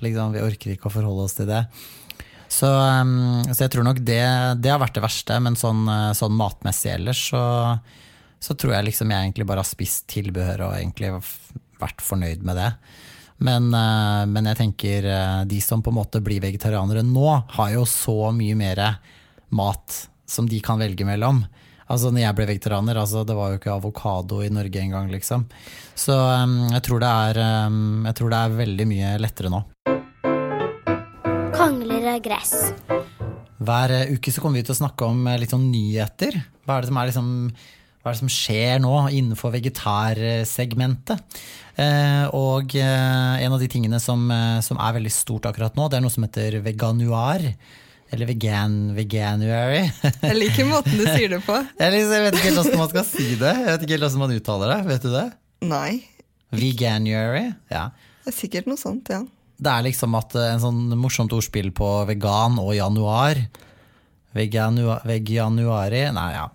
liksom, 0.04 0.36
vi 0.36 0.44
orker 0.44 0.74
ikke 0.74 0.86
å 0.90 0.94
forholde 0.94 1.26
oss 1.26 1.34
til 1.38 1.50
det. 1.50 1.64
Så, 2.54 2.68
um, 2.68 3.42
så 3.50 3.64
jeg 3.64 3.72
tror 3.74 3.86
nok 3.88 3.98
det, 4.06 4.22
det, 4.62 4.70
har 4.70 4.78
vært 4.82 4.94
det 4.94 5.02
verste, 5.02 5.40
men 5.42 5.58
sånn, 5.58 5.82
eh, 5.90 6.12
sånn 6.14 6.36
matmessig 6.38 6.92
ellers 6.92 7.24
så, 7.32 7.42
så 8.38 8.54
tror 8.54 8.76
jeg 8.76 8.90
liksom 8.90 9.10
jeg 9.10 9.26
egentlig 9.26 9.48
bare 9.48 9.64
har 9.64 9.66
spist 9.66 10.06
tilbehør 10.12 10.68
og 10.68 10.76
egentlig 10.76 11.10
vært 11.82 12.04
fornøyd 12.04 12.46
med 12.46 12.60
det. 12.60 12.68
Men, 13.42 13.66
eh, 13.74 14.22
men, 14.30 14.52
jeg 14.52 14.60
tenker 14.60 15.10
eh, 15.10 15.42
de 15.50 15.58
som 15.64 15.82
på 15.82 15.90
en 15.90 15.98
måte 15.98 16.22
blir 16.22 16.44
vegetarianere 16.44 17.02
nå, 17.02 17.26
har 17.56 17.74
jo 17.74 17.82
så 17.90 18.30
mye 18.36 18.54
mer 18.62 18.84
mat 19.50 20.04
som 20.30 20.46
de 20.46 20.62
kan 20.62 20.78
velge 20.78 21.06
mellom. 21.08 21.42
Altså 21.90 22.10
når 22.10 22.24
jeg 22.24 22.36
ble 22.38 22.48
vegetarianer, 22.48 23.00
altså, 23.00 23.24
det 23.28 23.36
var 23.36 23.52
jo 23.52 23.60
ikke 23.60 23.74
avokado 23.74 24.40
i 24.44 24.50
Norge 24.52 24.80
engang, 24.80 25.10
liksom. 25.12 25.44
Så 25.94 26.16
um, 26.16 26.56
jeg, 26.72 26.82
tror 26.86 27.04
er, 27.08 27.40
um, 27.68 28.06
jeg 28.08 28.18
tror 28.20 28.32
det 28.32 28.40
er 28.40 28.58
veldig 28.62 28.88
mye 28.90 29.12
lettere 29.20 29.52
nå. 29.52 29.62
Kongler 31.54 32.10
av 32.16 32.24
gress. 32.24 32.56
Hver 33.64 33.94
uke 34.16 34.32
så 34.32 34.42
kommer 34.42 34.60
vi 34.60 34.66
til 34.66 34.74
å 34.74 34.80
snakke 34.82 35.08
om 35.08 35.28
litt 35.40 35.52
sånn 35.52 35.70
nyheter. 35.70 36.40
Hva 36.64 36.78
er 36.78 36.84
det 36.84 36.92
som 36.92 37.00
er 37.00 37.10
liksom 37.12 37.32
hva 38.04 38.12
er 38.12 38.18
det 38.18 38.20
som 38.20 38.28
skjer 38.28 38.80
nå 38.84 38.92
innenfor 39.16 39.48
vegetarsegmentet? 39.54 41.38
Eh, 41.80 42.26
og 42.36 42.74
eh, 42.76 43.36
en 43.40 43.54
av 43.56 43.62
de 43.62 43.68
tingene 43.72 43.96
som, 43.96 44.26
eh, 44.28 44.58
som, 44.60 44.76
er 44.76 44.98
veldig 44.98 45.12
stort 45.14 45.48
akkurat 45.48 45.72
nå, 45.72 45.86
det 45.88 45.96
er 45.96 46.04
noe 46.04 46.12
som 46.12 46.26
heter 46.26 46.58
veganuar. 46.66 47.46
Eller 48.14 48.28
vegan, 48.30 48.74
veganuary. 48.94 49.82
Jeg 50.22 50.38
liker 50.38 50.68
måten 50.68 50.94
du 50.94 51.02
sier 51.02 51.32
det 51.32 51.40
på. 51.42 51.56
jeg, 51.80 51.90
liksom, 51.96 52.12
jeg 52.14 52.24
vet 52.24 52.36
ikke 52.38 52.46
helt 52.46 52.60
hvordan 52.60 52.82
man 52.84 52.90
skal 52.92 53.06
si 53.08 53.26
det. 53.40 53.54
Jeg 53.58 53.66
vet 53.66 53.86
ikke 53.86 53.96
helt 53.96 54.06
hvordan 54.06 54.22
man 54.22 54.34
uttaler 54.36 54.70
det. 54.70 54.80
Vet 54.92 55.06
du 55.06 55.10
det? 55.10 55.24
Nei. 55.66 55.90
Veganuary? 56.54 57.48
Ja. 57.74 57.88
Det 58.22 58.30
er 58.30 58.36
sikkert 58.36 58.70
noe 58.70 58.78
sånt, 58.78 59.10
ja. 59.10 59.24
Det 59.54 59.70
er 59.70 59.86
liksom 59.86 60.14
at 60.18 60.34
en 60.38 60.62
sånn 60.62 60.80
morsomt 60.98 61.34
ordspill 61.34 61.72
på 61.74 61.90
vegan 62.06 62.60
og 62.62 62.70
januar. 62.78 63.42
Veganuari 64.34 66.06
Nei, 66.14 66.30
ja. 66.34 66.48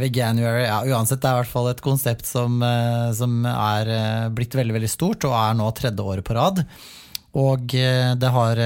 Veganuary, 0.00 0.64
ja, 0.66 0.80
uansett, 0.90 1.20
det 1.22 1.28
er 1.28 1.36
i 1.36 1.42
hvert 1.42 1.52
fall 1.52 1.70
et 1.70 1.84
konsept 1.84 2.26
som, 2.26 2.56
eh, 2.66 3.12
som, 3.14 3.44
er 3.46 3.90
eh, 3.94 4.28
blitt 4.34 4.56
veldig 4.56 4.74
veldig 4.74 4.90
stort, 4.90 5.28
og 5.28 5.36
er 5.38 5.54
nå 5.54 5.68
tredje 5.76 6.02
året 6.02 6.26
på 6.26 6.34
rad. 6.34 6.64
Og 7.34 7.74
eh, 7.74 8.12
det 8.14 8.30
har 8.30 8.60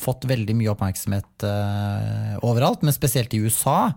fått 0.00 0.24
veldig 0.30 0.54
mye 0.56 0.70
oppmerksomhet 0.72 1.44
overalt, 2.44 2.84
men 2.86 2.96
spesielt 2.96 3.34
i 3.36 3.42
USA. 3.44 3.90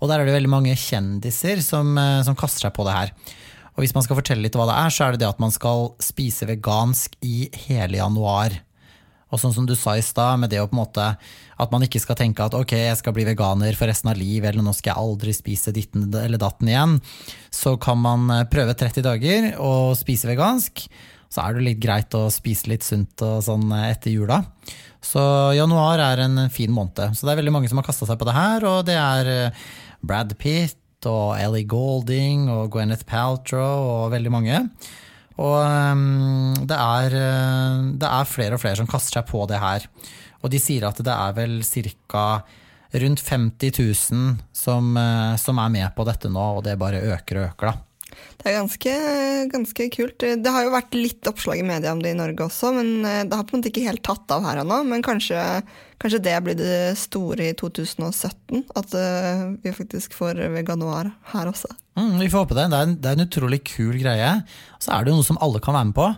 Og 0.00 0.08
der 0.08 0.22
er 0.22 0.28
det 0.28 0.36
veldig 0.38 0.52
mange 0.52 0.78
kjendiser 0.78 1.60
som, 1.64 1.92
som 2.24 2.38
kaster 2.38 2.66
seg 2.68 2.74
på 2.76 2.86
det 2.88 2.96
her. 2.96 3.12
Og 3.78 3.84
hvis 3.84 3.94
man 3.94 4.02
skal 4.02 4.18
fortelle 4.18 4.42
litt 4.42 4.56
hva 4.58 4.66
det 4.66 4.74
er, 4.74 4.90
så 4.90 5.04
er 5.06 5.14
det 5.14 5.22
det 5.22 5.28
at 5.28 5.42
man 5.42 5.52
skal 5.54 5.92
spise 6.02 6.48
vegansk 6.48 7.12
i 7.22 7.46
hele 7.68 8.00
januar. 8.00 8.56
Og 9.28 9.40
sånn 9.40 9.54
som 9.54 9.66
du 9.68 9.74
sa 9.76 9.96
i 9.96 10.04
stad, 10.04 10.40
med 10.40 10.50
det 10.50 10.58
å 10.62 10.66
på 10.68 10.76
en 10.76 10.82
måte 10.82 11.04
At 11.58 11.72
man 11.74 11.82
ikke 11.84 12.00
skal 12.00 12.16
tenke 12.18 12.44
at 12.44 12.54
ok, 12.54 12.72
jeg 12.72 12.98
skal 13.00 13.14
bli 13.16 13.26
veganer 13.28 13.76
for 13.76 13.90
resten 13.90 14.12
av 14.12 14.18
livet, 14.18 14.52
eller 14.52 14.64
nå 14.64 14.72
skal 14.76 14.92
jeg 14.92 15.02
aldri 15.02 15.34
spise 15.34 15.74
ditten 15.74 16.06
eller 16.06 16.38
datten 16.38 16.70
igjen. 16.70 16.96
Så 17.50 17.76
kan 17.82 17.98
man 17.98 18.28
eh, 18.30 18.44
prøve 18.50 18.76
30 18.78 19.02
dager 19.02 19.48
og 19.58 19.96
spise 19.98 20.30
vegansk. 20.30 20.86
Så 21.28 21.44
er 21.44 21.56
det 21.56 21.64
litt 21.66 21.82
greit 21.82 22.14
å 22.16 22.26
spise 22.32 22.70
litt 22.70 22.86
sunt 22.86 23.24
sånn 23.44 23.68
eh, 23.76 23.90
etter 23.92 24.14
jula. 24.14 24.42
Så 25.04 25.22
januar 25.56 26.00
er 26.02 26.24
en 26.24 26.48
fin 26.52 26.72
måned. 26.74 27.14
Så 27.14 27.26
det 27.26 27.34
er 27.34 27.42
veldig 27.42 27.54
mange 27.54 27.70
som 27.70 27.80
har 27.80 27.86
kasta 27.86 28.08
seg 28.08 28.18
på 28.20 28.28
det 28.28 28.36
her, 28.36 28.66
og 28.68 28.86
det 28.88 28.96
er 28.98 29.32
eh, 29.34 29.66
Brad 30.00 30.34
Pitt 30.40 31.06
og 31.06 31.36
Ellie 31.38 31.68
Golding 31.68 32.48
og 32.50 32.72
Gwyneth 32.74 33.06
Paltrow 33.06 33.86
og 33.86 34.14
veldig 34.16 34.32
mange. 34.34 34.62
Og 35.38 35.58
um, 35.62 36.54
det, 36.66 36.74
er, 36.74 37.14
eh, 37.14 37.82
det 38.00 38.08
er 38.10 38.30
flere 38.30 38.56
og 38.56 38.62
flere 38.62 38.80
som 38.80 38.88
kaster 38.90 39.20
seg 39.20 39.28
på 39.28 39.44
det 39.50 39.60
her. 39.62 39.86
Og 40.42 40.50
de 40.50 40.60
sier 40.62 40.86
at 40.88 40.98
det 41.02 41.14
er 41.14 41.36
vel 41.36 41.60
ca. 41.62 42.24
rundt 42.98 43.22
50 43.22 43.78
000 43.78 44.38
som, 44.52 44.96
eh, 44.96 45.36
som, 45.38 45.60
er 45.62 45.74
med 45.74 45.94
på 45.94 46.06
dette 46.08 46.30
nå, 46.32 46.46
og 46.58 46.64
det 46.66 46.78
bare 46.80 47.04
øker 47.14 47.42
og 47.42 47.50
øker, 47.52 47.70
da. 47.70 47.87
Det 48.38 48.50
er 48.50 48.56
ganske, 48.58 48.94
ganske, 49.50 49.88
kult. 49.94 50.22
Det 50.22 50.52
har 50.54 50.64
jo 50.66 50.74
vært 50.74 50.94
litt 50.94 51.26
oppslag 51.30 51.62
i 51.62 51.66
media 51.66 51.90
om 51.94 52.02
det 52.04 52.12
i 52.14 52.18
Norge 52.18 52.46
også, 52.46 52.70
men 52.76 52.92
eh, 53.02 53.24
det 53.26 53.34
har 53.34 53.46
på 53.48 53.56
en 53.56 53.62
måte 53.62 53.72
ikke 53.72 53.88
helt 53.88 54.04
tatt 54.06 54.30
av 54.34 54.46
her 54.46 54.62
ennå. 54.62 54.78
Men 54.86 55.02
kanskje, 55.06 55.42
kanskje, 56.02 56.22
det 56.28 56.36
blir 56.46 56.58
det 56.58 56.78
store 57.00 57.50
i 57.50 57.58
2017? 57.58 58.64
At 58.78 58.94
vi 59.64 59.74
faktisk 59.74 60.16
får 60.16 60.44
veganoar 60.54 61.12
her 61.34 61.50
også? 61.50 61.72
Mm, 61.98 62.18
vi 62.22 62.30
får 62.30 62.44
håpe 62.44 62.56
det. 62.58 62.68
Det 62.70 62.78
er, 62.78 62.88
en, 62.88 62.96
det 62.98 63.10
er, 63.10 63.18
en, 63.18 63.26
utrolig 63.26 63.62
kul 63.66 63.98
greie. 63.98 64.32
Så 64.78 64.94
er 64.94 65.04
det 65.04 65.12
jo 65.12 65.18
noe 65.18 65.26
som 65.26 65.40
alle 65.42 65.62
kan 65.64 65.74
være 65.74 65.90
med 65.90 65.98
på. 65.98 66.08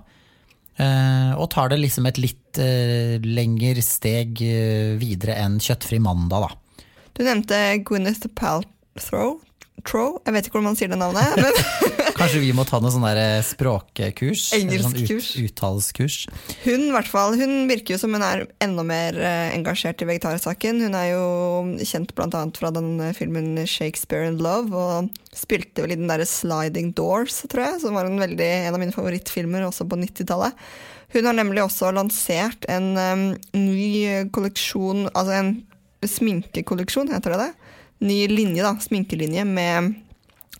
Eh, 0.80 1.32
og 1.36 1.50
tar 1.52 1.72
det 1.72 1.80
liksom 1.82 2.08
et 2.08 2.20
litt 2.20 2.60
eh, 2.62 3.18
lengre 3.24 3.82
steg 3.84 4.40
eh, 4.44 4.96
videre 5.00 5.36
enn 5.42 5.58
kjøttfri 5.60 6.00
mandag, 6.02 6.46
da. 6.46 6.84
Du 7.16 7.24
nevnte 7.26 7.58
Gwyneth 7.84 8.30
Paltrow. 8.38 9.40
Tro. 9.86 10.20
Jeg 10.26 10.34
vet 10.36 10.46
ikke 10.46 10.58
hvordan 10.58 10.68
man 10.70 10.78
sier 10.78 10.90
det 10.92 10.98
navnet. 11.00 11.36
Men 11.40 12.10
Kanskje 12.20 12.42
vi 12.42 12.50
må 12.56 12.66
ta 12.68 12.80
noe 12.82 12.92
sånn 12.92 13.06
der 13.06 13.20
eh, 13.20 13.44
språkkurs? 13.46 14.50
sånn 14.50 14.66
Engelskkurs. 14.66 15.30
Ut, 15.38 15.46
uttaleskurs. 15.48 16.18
hun, 16.66 16.86
i 16.90 16.92
hvert 16.94 17.08
fall, 17.08 17.36
hun 17.40 17.64
virker 17.70 17.96
jo 17.96 18.00
som 18.02 18.12
hun 18.16 18.24
er 18.26 18.44
enda 18.60 18.84
mer 18.86 19.16
eh, 19.16 19.54
engasjert 19.56 20.04
i 20.04 20.08
vegetarsaken. 20.10 20.82
Hun 20.84 20.98
er 20.98 21.08
jo 21.14 21.24
kjent 21.80 22.12
bl.a. 22.16 22.44
fra 22.58 22.72
den 22.76 22.92
eh, 23.00 23.16
filmen 23.16 23.54
'Shakespeare 23.64 24.28
in 24.28 24.40
Love', 24.42 24.74
og 24.76 25.36
spilte 25.36 25.86
vel 25.86 25.96
i 25.96 26.00
den 26.00 26.10
derre 26.10 26.28
'Sliding 26.28 26.92
Doors', 26.98 27.40
tror 27.48 27.66
jeg, 27.66 27.80
som 27.86 27.96
var 27.96 28.10
en, 28.10 28.20
veldig, 28.20 28.52
en 28.68 28.76
av 28.76 28.82
mine 28.82 28.96
favorittfilmer 28.96 29.64
også 29.68 29.88
på 29.88 30.00
90-tallet. 30.02 30.56
Hun 31.10 31.26
har 31.26 31.34
nemlig 31.34 31.64
også 31.64 31.90
lansert 31.90 32.68
en 32.70 32.92
um, 32.94 33.24
ny 33.56 34.28
kolleksjon, 34.30 35.08
altså 35.10 35.34
en 35.40 35.54
sminkekolleksjon, 36.06 37.10
heter 37.12 37.34
det 37.34 37.46
det? 37.48 37.50
Ny 38.00 38.20
linje, 38.30 38.64
da, 38.64 38.74
sminkelinje 38.80 39.44
med 39.48 39.94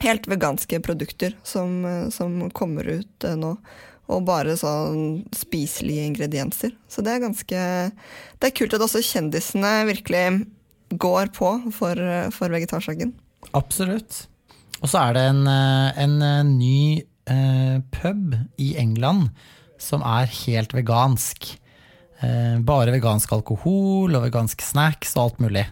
helt 0.01 0.27
veganske 0.29 0.81
produkter 0.85 1.37
som, 1.47 1.85
eh, 1.85 2.09
som 2.13 2.51
kommer 2.57 2.89
ut 3.01 3.25
eh, 3.25 3.37
nå. 3.37 3.55
Og 4.11 4.25
bare 4.27 4.57
sånn 4.59 5.23
spiselige 5.37 6.09
ingredienser. 6.09 6.75
Så 6.91 7.05
det 7.07 7.13
er 7.15 7.23
ganske 7.23 7.61
Det 8.41 8.49
er 8.49 8.57
kult 8.57 8.75
at 8.75 8.83
også 8.83 9.05
kjendisene 9.07 9.87
virkelig 9.87 10.25
går 10.91 11.31
på 11.37 11.73
for, 11.73 11.95
eh, 11.95 12.31
for 12.35 12.51
vegetarsaken. 12.51 13.15
Absolutt. 13.55 14.27
Og 14.83 14.89
så 14.89 15.09
er 15.09 15.15
det 15.15 15.25
en, 15.29 15.47
en 15.47 16.59
ny 16.59 17.03
eh, 17.31 17.81
pub 17.93 18.37
i 18.59 18.75
England 18.81 19.31
som 19.81 20.05
er 20.05 20.29
helt 20.45 20.75
vegansk. 20.77 21.57
Eh, 22.21 22.59
bare 22.67 22.93
vegansk 22.93 23.33
alkohol 23.33 24.17
og 24.17 24.27
vegansk 24.27 24.65
snacks 24.65 25.15
og 25.17 25.23
alt 25.25 25.45
mulig. 25.45 25.67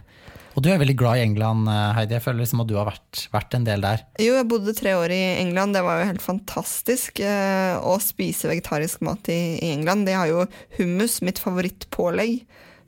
Og 0.59 0.63
du 0.65 0.73
er 0.73 0.79
veldig 0.81 0.97
glad 0.99 1.15
i 1.15 1.23
England, 1.23 1.69
eh, 1.71 1.91
Heidi. 1.95 2.17
Jeg 2.17 2.23
føler 2.25 2.43
liksom 2.43 2.65
at 2.65 2.67
du 2.67 2.73
har 2.75 2.89
vært, 2.89 3.19
vært 3.31 3.53
en 3.55 3.63
del 3.63 3.79
der. 3.85 4.01
Jo, 4.19 4.33
jeg 4.35 4.47
bodde 4.51 4.73
tre 4.75 4.91
år 4.99 5.13
i 5.15 5.21
England. 5.39 5.71
Det 5.71 5.85
var 5.85 6.01
jo 6.01 6.09
helt 6.09 6.25
fantastisk 6.25 7.21
eh, 7.23 7.79
å 7.79 7.93
spise 8.03 8.51
vegetarisk 8.51 8.99
mat 9.07 9.31
i, 9.31 9.55
i 9.55 9.69
England. 9.71 10.03
De 10.09 10.17
har 10.19 10.27
jo 10.27 10.43
hummus, 10.75 11.21
mitt 11.23 11.39
favorittpålegg, 11.39 12.41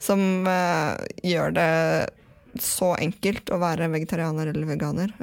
som 0.04 0.44
eh, 0.52 1.00
gjør 1.32 1.56
det 1.56 1.72
så 2.60 2.92
enkelt 3.00 3.48
å 3.56 3.62
være 3.62 3.88
vegetarianer 3.94 4.52
eller 4.52 4.68
veganer. 4.68 5.14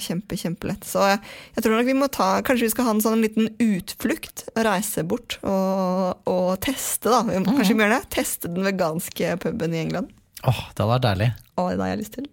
Kjempe, 0.00 0.38
kjempelett. 0.40 0.88
Så 0.88 1.04
jeg, 1.10 1.20
jeg 1.58 1.66
tror 1.66 1.76
nok 1.76 1.90
vi 1.90 1.96
må 1.98 2.08
ta 2.08 2.30
Kanskje 2.40 2.70
vi 2.70 2.72
skal 2.72 2.88
ha 2.88 2.94
en 2.94 3.04
sånn 3.04 3.20
liten 3.20 3.50
utflukt. 3.60 4.46
Reise 4.56 5.04
bort 5.04 5.36
og, 5.42 6.24
og 6.24 6.54
teste, 6.64 7.12
da. 7.12 7.20
Kanskje 7.28 7.74
vi 7.74 7.76
må 7.76 7.84
gjøre 7.84 7.98
det? 7.98 8.14
Teste 8.16 8.48
den 8.48 8.64
veganske 8.64 9.36
puben 9.44 9.76
i 9.76 9.84
England. 9.84 10.14
Åh, 10.46 10.58
det 10.70 10.78
hadde 10.78 10.90
vært 10.92 11.06
deilig. 11.06 11.28
Å, 11.58 11.62
det 11.72 11.80
har 11.82 11.90
jeg 11.90 12.00
lyst 12.04 12.18
til. 12.18 12.28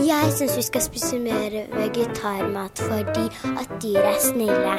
Jeg 0.00 0.32
syns 0.32 0.56
vi 0.56 0.64
skal 0.64 0.82
spise 0.84 1.18
mer 1.20 1.56
vegetarmat 1.74 2.80
fordi 2.88 3.26
at 3.60 3.74
dyr 3.82 4.00
er 4.00 4.18
snille. 4.24 4.76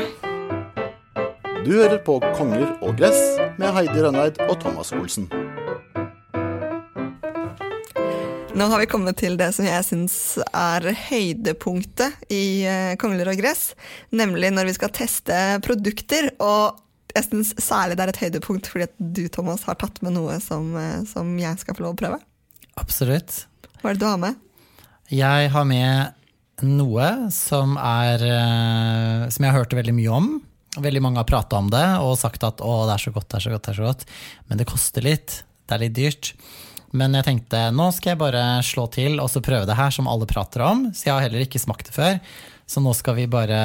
Du 1.62 1.76
hører 1.76 2.00
på 2.02 2.18
Konger 2.34 2.72
og 2.82 2.98
gress 2.98 3.38
med 3.62 3.70
Heidi 3.76 4.02
Rønneid 4.02 4.42
og 4.48 4.58
Thomas 4.64 4.90
Olsen. 4.98 5.30
Nå 8.58 8.68
har 8.68 8.82
vi 8.82 8.90
kommet 8.90 9.22
til 9.22 9.38
det 9.40 9.52
som 9.56 9.66
jeg 9.70 9.86
syns 9.86 10.16
er 10.50 10.90
høydepunktet 11.08 12.34
i 12.34 12.66
eh, 12.68 12.96
Kongler 13.00 13.30
og 13.32 13.40
gress, 13.40 13.72
nemlig 14.12 14.50
når 14.52 14.68
vi 14.68 14.74
skal 14.76 14.92
teste 14.98 15.38
produkter. 15.64 16.34
Og 16.42 16.82
jeg 17.16 17.28
syns 17.28 17.54
særlig 17.62 17.98
det 17.98 18.06
er 18.06 18.14
et 18.14 18.22
høydepunkt 18.24 18.70
fordi 18.72 18.88
at 18.88 18.96
du, 19.00 19.26
Thomas, 19.34 19.66
har 19.68 19.78
tatt 19.82 20.02
med 20.06 20.16
noe 20.18 20.38
som, 20.44 20.72
eh, 20.80 21.02
som 21.10 21.34
jeg 21.40 21.60
skal 21.62 21.78
få 21.78 21.86
lov 21.86 21.96
å 21.96 22.02
prøve. 22.02 22.22
Absolutt. 22.80 23.46
Hva 23.82 23.92
er 23.92 23.98
det 23.98 24.04
du 24.04 24.08
har 24.08 24.22
med? 24.22 24.40
Jeg 25.12 25.52
har 25.52 25.68
med 25.68 26.18
noe 26.64 27.08
som 27.34 27.74
er 27.82 28.22
eh, 28.22 29.30
Som 29.34 29.48
jeg 29.48 29.56
hørte 29.56 29.78
veldig 29.80 29.96
mye 29.98 30.18
om. 30.18 30.32
Veldig 30.80 31.02
mange 31.04 31.20
har 31.20 31.28
prata 31.28 31.60
om 31.60 31.68
det 31.72 31.86
og 32.00 32.16
sagt 32.20 32.46
at 32.48 32.62
å, 32.64 32.86
det 32.88 32.96
er 32.96 33.06
så 33.06 33.12
godt, 33.16 33.28
det 33.32 33.40
er 33.40 33.46
så 33.46 33.54
godt, 33.56 33.66
det 33.66 33.74
er 33.74 33.80
så 33.80 33.88
godt. 33.90 34.06
Men 34.48 34.62
det 34.62 34.70
koster 34.70 35.04
litt. 35.04 35.42
Det 35.68 35.76
er 35.76 35.84
litt 35.84 35.98
dyrt. 35.98 36.32
Men 36.96 37.16
jeg 37.16 37.28
tenkte 37.28 37.66
nå 37.76 37.90
skal 37.96 38.14
jeg 38.14 38.22
bare 38.22 38.46
slå 38.68 38.86
til 38.92 39.20
og 39.24 39.30
så 39.32 39.44
prøve 39.44 39.68
det 39.68 39.78
her 39.80 39.92
som 39.96 40.10
alle 40.12 40.28
prater 40.30 40.64
om. 40.68 40.90
Så 40.96 41.10
jeg 41.10 41.16
har 41.16 41.26
heller 41.28 41.44
ikke 41.44 41.62
smakt 41.62 41.90
det 41.90 41.96
før. 41.96 42.20
Så 42.72 42.80
nå 42.80 42.94
skal 42.96 43.18
vi 43.18 43.26
bare 43.28 43.58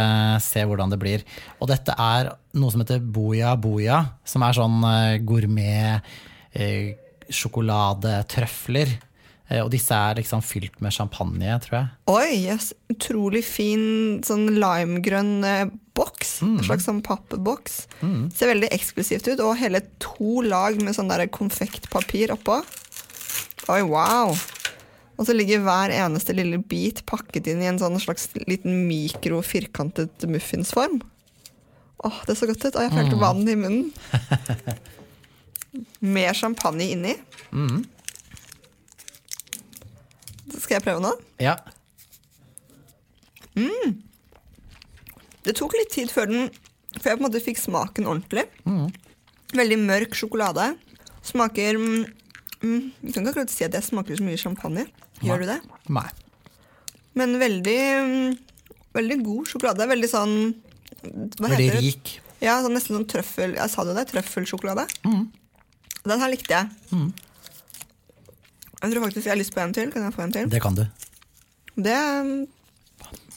se 0.42 0.64
hvordan 0.66 0.90
det 0.90 0.98
blir. 0.98 1.22
Og 1.62 1.68
dette 1.70 1.94
er 1.94 2.32
noe 2.58 2.72
som 2.74 2.82
heter 2.82 2.98
boya 2.98 3.52
boya, 3.54 4.00
som 4.26 4.42
er 4.42 4.56
sånn 4.56 4.80
eh, 4.88 5.18
gourmet 5.22 6.02
eh, 6.50 6.96
sjokoladetrøfler. 7.30 8.96
Eh, 9.46 9.60
Og 9.62 9.70
disse 9.70 9.94
er 9.94 10.18
liksom 10.18 10.42
fylt 10.42 10.80
med 10.82 10.94
champagne, 10.96 11.54
tror 11.62 11.76
jeg. 11.78 11.92
Oi, 12.10 12.32
yes. 12.48 12.72
utrolig 12.90 13.44
fin 13.46 13.84
sånn 14.26 14.48
limegrønn 14.58 15.36
boks. 15.94 16.40
boks. 16.40 16.42
En 16.42 16.66
slags 16.66 16.88
sånn 16.90 17.02
pappboks. 17.06 17.78
Ser 18.34 18.50
veldig 18.50 18.72
eksklusivt 18.74 19.30
ut. 19.30 19.44
Og 19.46 19.54
hele 19.62 19.84
to 20.02 20.42
lag 20.42 20.82
med 20.82 20.98
sånn 20.98 21.12
der 21.12 21.28
konfektpapir 21.30 22.34
oppå. 22.34 22.58
Oi, 23.70 23.82
wow! 23.86 24.34
Og 25.16 25.24
så 25.26 25.32
ligger 25.36 25.62
hver 25.64 25.92
eneste 25.96 26.34
lille 26.36 26.58
bit 26.60 27.00
pakket 27.08 27.46
inn 27.48 27.62
i 27.64 27.68
en 27.70 27.78
sånn 27.80 27.96
slags 28.02 28.28
liten 28.46 28.82
mikro 28.88 29.38
firkantet 29.44 30.26
muffinsform. 30.28 30.98
Åh, 32.04 32.18
det 32.28 32.36
så 32.36 32.46
godt 32.50 32.66
ut. 32.66 32.76
Og 32.76 32.82
jeg 32.84 32.92
følte 32.92 33.16
Mm. 33.16 33.22
vann 33.22 33.48
i 33.48 33.54
munnen. 33.56 33.92
Mer 36.16 36.34
champagne 36.36 36.90
inni. 36.92 37.14
Mm. 37.52 37.84
Skal 40.60 40.76
jeg 40.78 40.84
prøve 40.84 41.00
nå? 41.04 41.12
Ja. 41.42 41.56
Mm. 43.56 43.96
Det 45.46 45.54
tok 45.56 45.72
litt 45.78 45.92
tid 45.94 46.12
før 46.12 46.28
den 46.30 46.48
Før 46.96 47.10
jeg 47.12 47.18
på 47.18 47.20
en 47.20 47.26
måte 47.26 47.40
fikk 47.44 47.58
smaken 47.60 48.06
ordentlig. 48.08 48.46
Veldig 49.52 49.76
mørk 49.82 50.14
sjokolade. 50.16 50.70
Smaker 51.28 51.76
mm, 51.76 52.06
mm, 52.62 52.78
Jeg 53.04 53.12
kan 53.12 53.20
ikke 53.26 53.32
akkurat 53.34 53.52
si 53.52 53.66
at 53.66 53.74
jeg 53.76 53.84
smaker 53.84 54.16
så 54.16 54.24
mye 54.24 54.40
champagne. 54.40 54.86
Gjør 55.24 55.44
du 55.44 55.48
det? 55.48 55.60
Nei. 55.92 56.08
Men 57.16 57.38
veldig 57.40 57.80
mm, 58.04 58.38
Veldig 58.96 59.16
god 59.24 59.48
sjokolade. 59.50 59.86
Veldig 59.88 60.08
sånn 60.08 60.36
hva 61.06 61.50
Veldig 61.50 61.66
heter 61.66 61.76
det? 61.78 61.84
rik. 61.84 62.12
Ja, 62.42 62.58
sånn 62.64 62.74
nesten 62.76 62.96
sånn 62.98 63.08
trøffel 63.08 63.54
Jeg 63.56 63.72
sa 63.72 63.84
det 63.88 63.96
der, 63.96 64.08
trøffelsjokolade. 64.10 64.86
Den 66.06 66.22
her 66.22 66.32
likte 66.32 66.54
jeg. 66.54 66.68
Mm. 66.92 67.08
Jeg 68.82 68.92
tror 68.92 69.06
faktisk 69.06 69.24
jeg 69.24 69.32
har 69.32 69.40
lyst 69.40 69.54
på 69.54 69.62
en 69.62 69.74
til. 69.76 69.90
Kan 69.92 70.04
jeg 70.06 70.14
få 70.16 70.24
en 70.26 70.34
til? 70.34 70.50
Det 70.52 70.60
kan 70.62 70.76
du. 70.76 70.84
Det 71.76 71.96
mm, 71.96 72.34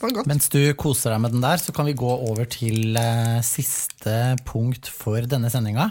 var 0.01 0.15
godt. 0.17 0.29
Mens 0.31 0.49
du 0.51 0.59
koser 0.79 1.15
deg 1.15 1.23
med 1.23 1.35
den 1.35 1.43
der, 1.43 1.61
så 1.61 1.75
kan 1.75 1.87
vi 1.89 1.95
gå 1.97 2.09
over 2.29 2.47
til 2.49 2.97
eh, 2.99 3.39
siste 3.45 4.35
punkt 4.47 4.91
for 4.91 5.25
denne 5.31 5.51
sendinga. 5.51 5.89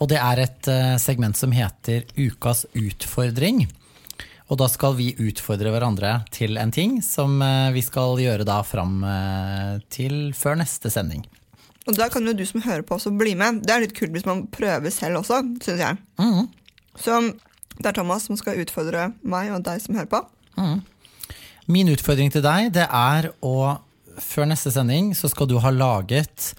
Og 0.00 0.08
det 0.12 0.20
er 0.20 0.44
et 0.46 0.70
eh, 0.72 0.96
segment 1.00 1.36
som 1.36 1.52
heter 1.54 2.08
Ukas 2.16 2.64
utfordring. 2.72 3.66
Og 4.50 4.58
da 4.58 4.66
skal 4.70 4.96
vi 4.98 5.12
utfordre 5.22 5.70
hverandre 5.70 6.16
til 6.34 6.58
en 6.58 6.72
ting 6.74 6.98
som 7.06 7.38
eh, 7.44 7.70
vi 7.74 7.82
skal 7.86 8.18
gjøre 8.18 8.46
da 8.48 8.60
fram 8.66 8.98
eh, 9.06 9.76
til 9.94 10.32
før 10.36 10.58
neste 10.58 10.90
sending. 10.90 11.22
Og 11.88 11.96
da 11.96 12.10
kan 12.12 12.26
jo 12.26 12.34
du 12.36 12.42
som 12.46 12.62
hører 12.64 12.82
på 12.86 12.98
også 12.98 13.12
bli 13.14 13.36
med. 13.38 13.62
Det 13.66 13.74
er 13.74 13.84
litt 13.84 13.94
kult 13.96 14.12
hvis 14.14 14.26
man 14.26 14.44
prøver 14.52 14.92
selv 14.94 15.22
også, 15.22 15.40
syns 15.62 15.84
jeg. 15.84 16.00
Mm. 16.20 16.50
Så 16.98 17.20
det 17.78 17.92
er 17.92 17.96
Thomas 17.96 18.26
som 18.28 18.38
skal 18.38 18.60
utfordre 18.60 19.12
meg 19.22 19.54
og 19.54 19.62
deg 19.66 19.80
som 19.82 19.96
hører 19.96 20.10
på. 20.10 20.20
Mm. 20.58 20.82
Min 21.70 21.92
utfordring 21.92 22.32
til 22.34 22.44
deg, 22.44 22.72
det 22.74 22.88
er 22.90 23.32
å 23.46 23.78
Før 24.20 24.44
neste 24.50 24.68
sending 24.74 25.14
så 25.16 25.30
skal 25.32 25.46
du 25.48 25.54
ha 25.62 25.70
laget 25.72 26.50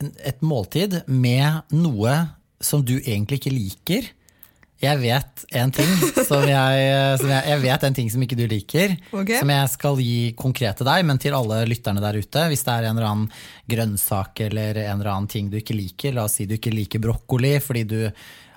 et 0.00 0.38
måltid 0.40 0.94
med 1.10 1.66
noe 1.74 2.14
som 2.62 2.80
du 2.86 2.94
egentlig 2.94 3.40
ikke 3.40 3.52
liker. 3.52 4.06
Jeg 4.78 5.00
vet 5.02 5.44
en 5.58 5.72
ting 5.74 5.88
som 6.28 6.44
jeg, 6.46 6.82
som 7.18 7.30
jeg, 7.32 7.42
jeg 7.50 7.60
vet 7.64 7.84
en 7.88 7.96
ting 7.96 8.10
som 8.12 8.22
ikke 8.22 8.36
du 8.38 8.44
liker. 8.46 8.92
Okay. 9.10 9.40
Som 9.40 9.50
jeg 9.50 9.70
skal 9.72 10.02
gi 10.02 10.18
konkret 10.38 10.78
til 10.78 10.86
deg, 10.86 11.06
men 11.08 11.18
til 11.18 11.34
alle 11.34 11.64
lytterne 11.66 12.02
der 12.04 12.18
ute. 12.20 12.44
Hvis 12.52 12.62
det 12.66 12.74
er 12.74 12.86
en 12.86 12.98
eller 13.00 13.08
annen 13.08 13.32
grønnsak 13.70 14.44
eller 14.46 14.78
en 14.84 15.00
eller 15.00 15.10
annen 15.16 15.30
ting 15.30 15.48
du 15.50 15.58
ikke 15.58 15.74
liker. 15.74 16.14
La 16.14 16.28
oss 16.28 16.38
si 16.38 16.46
du 16.46 16.54
ikke 16.54 16.74
liker 16.74 17.02
brokkoli 17.02 17.56
fordi 17.64 17.82
du 17.90 17.98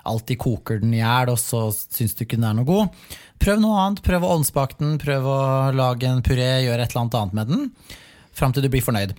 alltid 0.06 0.38
koker 0.42 0.78
den 0.82 0.94
i 0.94 1.02
hjel, 1.02 1.30
og 1.30 1.38
så 1.38 1.64
syns 1.74 2.14
du 2.18 2.24
ikke 2.24 2.38
den 2.38 2.46
er 2.48 2.56
noe 2.58 2.66
god. 2.66 3.02
Prøv 3.42 3.58
noe 3.62 3.82
annet. 3.82 4.02
Prøv 4.06 4.22
å 4.26 4.32
ovnsbake 4.36 4.78
den, 4.78 4.96
prøv 5.02 5.26
å 5.26 5.40
lage 5.74 6.06
en 6.06 6.22
puré, 6.22 6.48
gjøre 6.62 6.86
et 6.86 6.94
eller 6.94 7.04
annet 7.04 7.18
annet 7.18 7.38
med 7.38 7.52
den. 7.52 7.98
Fram 8.34 8.54
til 8.54 8.62
du 8.64 8.70
blir 8.72 8.84
fornøyd. 8.84 9.16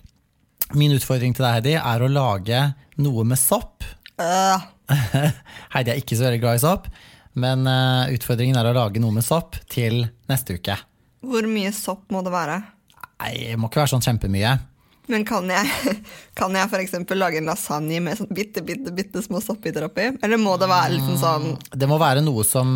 Min 0.79 0.95
utfordring 0.95 1.35
til 1.35 1.45
deg, 1.45 1.59
Heidi, 1.59 1.75
er 1.77 2.03
å 2.03 2.11
lage 2.11 2.63
noe 3.03 3.27
med 3.27 3.39
sopp. 3.39 3.83
Øh, 4.21 4.67
Heidi 5.73 5.93
er 5.93 6.01
ikke 6.01 6.17
så 6.17 6.27
veldig 6.27 6.41
glad 6.43 6.59
i 6.59 6.63
sopp, 6.63 6.89
men 7.39 7.65
eh, 7.69 8.13
utfordringen 8.17 8.59
er 8.59 8.69
å 8.69 8.75
lage 8.75 9.01
noe 9.01 9.15
med 9.15 9.25
sopp 9.25 9.57
til 9.71 10.05
neste 10.29 10.59
uke. 10.59 10.77
hvor 11.23 11.47
mye 11.49 11.71
sopp 11.73 12.11
må 12.13 12.21
det 12.25 12.33
være? 12.33 12.59
Nei, 13.23 13.33
det 13.53 13.57
må 13.57 13.69
ikke 13.69 13.83
være 13.83 13.93
sånn 13.95 14.05
kjempemye. 14.05 14.57
Men 15.11 15.25
kan 15.27 15.49
jeg, 15.51 15.95
kan 16.39 16.55
jeg 16.55 16.69
f.eks. 16.69 16.93
lage 17.15 17.39
en 17.41 17.49
lasagne 17.49 17.99
med 18.03 18.19
sånn 18.19 18.31
bitte, 18.31 18.63
bitte, 18.63 18.93
bitte 18.95 19.23
små 19.23 19.41
soppbiter 19.43 19.87
oppi? 19.89 20.09
Eller 20.23 20.39
må 20.39 20.55
det 20.59 20.69
være 20.71 20.93
litt 20.95 21.19
sånn 21.19 21.57
Det 21.75 21.89
må 21.91 21.97
være 21.99 22.23
noe 22.23 22.45
som 22.47 22.69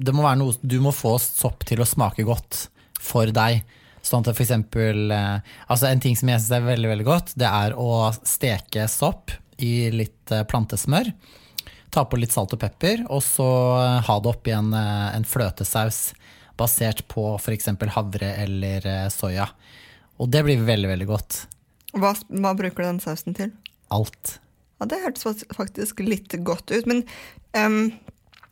Det 0.00 0.14
må 0.16 0.24
være 0.24 0.40
noe 0.40 0.56
Du 0.62 0.78
må 0.80 0.94
få 0.96 1.18
sopp 1.20 1.66
til 1.68 1.82
å 1.84 1.88
smake 1.88 2.24
godt 2.24 2.68
for 2.98 3.28
deg. 3.28 3.60
Sånn 4.00 4.24
at 4.24 4.32
for 4.32 4.46
eksempel 4.46 5.12
eh, 5.12 5.44
Altså 5.68 5.90
en 5.90 6.00
ting 6.00 6.16
som 6.16 6.32
jeg 6.32 6.40
syns 6.40 6.56
er 6.56 6.64
veldig, 6.70 6.88
veldig 6.94 7.08
godt, 7.08 7.34
det 7.36 7.50
er 7.50 7.76
å 7.76 8.08
steke 8.16 8.88
sopp 8.88 9.36
i 9.58 9.90
litt 9.94 10.32
eh, 10.34 10.44
plantesmør. 10.48 11.12
Ta 11.90 12.04
på 12.04 12.18
litt 12.20 12.34
salt 12.34 12.52
og 12.54 12.60
pepper, 12.62 13.04
og 13.08 13.22
så 13.24 13.46
eh, 13.80 14.00
ha 14.08 14.18
det 14.22 14.32
oppi 14.32 14.52
en, 14.56 14.72
eh, 14.76 15.06
en 15.16 15.26
fløtesaus 15.28 16.12
basert 16.58 17.04
på 17.10 17.30
f.eks. 17.38 17.68
havre 17.94 18.32
eller 18.42 18.86
soya. 19.14 19.46
Og 20.18 20.30
det 20.34 20.42
blir 20.46 20.64
veldig, 20.66 20.88
veldig 20.90 21.06
godt. 21.06 21.36
hva, 21.94 22.10
hva 22.34 22.54
bruker 22.58 22.82
du 22.82 22.88
den 22.88 23.00
sausen 23.02 23.36
til? 23.38 23.52
Alt. 23.94 24.38
Ja, 24.80 24.86
Det 24.90 24.98
hørtes 25.04 25.44
faktisk 25.54 26.02
litt 26.02 26.34
godt 26.46 26.70
ut. 26.74 26.86
Men 26.90 27.04
um, 27.54 27.92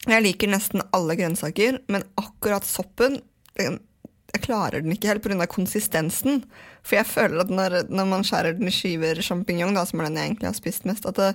jeg 0.06 0.22
liker 0.22 0.50
nesten 0.54 0.84
alle 0.94 1.16
grønnsaker, 1.18 1.80
men 1.90 2.06
akkurat 2.22 2.66
soppen 2.66 3.18
den- 3.58 3.80
Jeg 4.36 4.44
klarer 4.44 4.84
den 4.84 4.92
ikke 4.92 5.08
helt 5.08 5.24
pga. 5.24 5.46
konsistensen. 5.48 6.42
For 6.86 6.98
jeg 6.98 7.08
føler 7.08 7.42
at 7.42 7.50
når, 7.50 7.76
når 7.88 8.08
man 8.10 8.24
skjærer 8.26 8.58
den 8.58 8.68
i 8.68 8.74
skiver 8.74 9.18
sjampinjong, 9.24 9.74
som 9.88 10.02
er 10.02 10.08
den 10.10 10.18
jeg 10.20 10.30
egentlig 10.30 10.50
har 10.50 10.58
spist 10.58 10.84
mest, 10.88 11.06
at 11.08 11.16
det, 11.18 11.30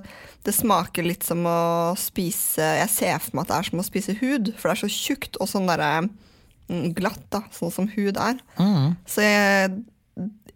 det 0.45 0.53
smaker 0.55 1.07
litt 1.07 1.25
som 1.27 1.43
å 1.49 1.93
spise 1.99 2.67
Jeg 2.81 2.91
ser 2.93 3.17
for 3.23 3.39
meg 3.39 3.47
at 3.47 3.51
det 3.51 3.57
er 3.57 3.69
som 3.71 3.81
å 3.81 3.87
spise 3.87 4.17
hud, 4.21 4.53
for 4.55 4.69
det 4.69 4.75
er 4.75 4.83
så 4.83 4.91
tjukt 4.93 5.39
og 5.41 5.49
sånn 5.49 5.71
derre 5.71 5.89
mm, 6.05 6.91
glatt, 6.97 7.25
da, 7.33 7.41
sånn 7.55 7.73
som 7.73 7.89
hud 7.95 8.21
er. 8.21 8.37
Mm. 8.61 8.93
Så 9.09 9.25
jeg 9.25 9.73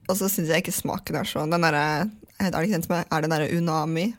Og 0.06 0.20
så 0.20 0.30
syns 0.30 0.54
jeg 0.54 0.62
ikke 0.62 0.76
smaken 0.76 1.18
er 1.18 1.26
så 1.26 1.48
Den 1.50 1.64
derre 1.66 2.06
Er 2.38 2.52
det 2.54 2.68
den 2.70 2.86
er, 2.94 3.08
er 3.10 3.26
derre 3.26 3.50
unami? 3.58 4.12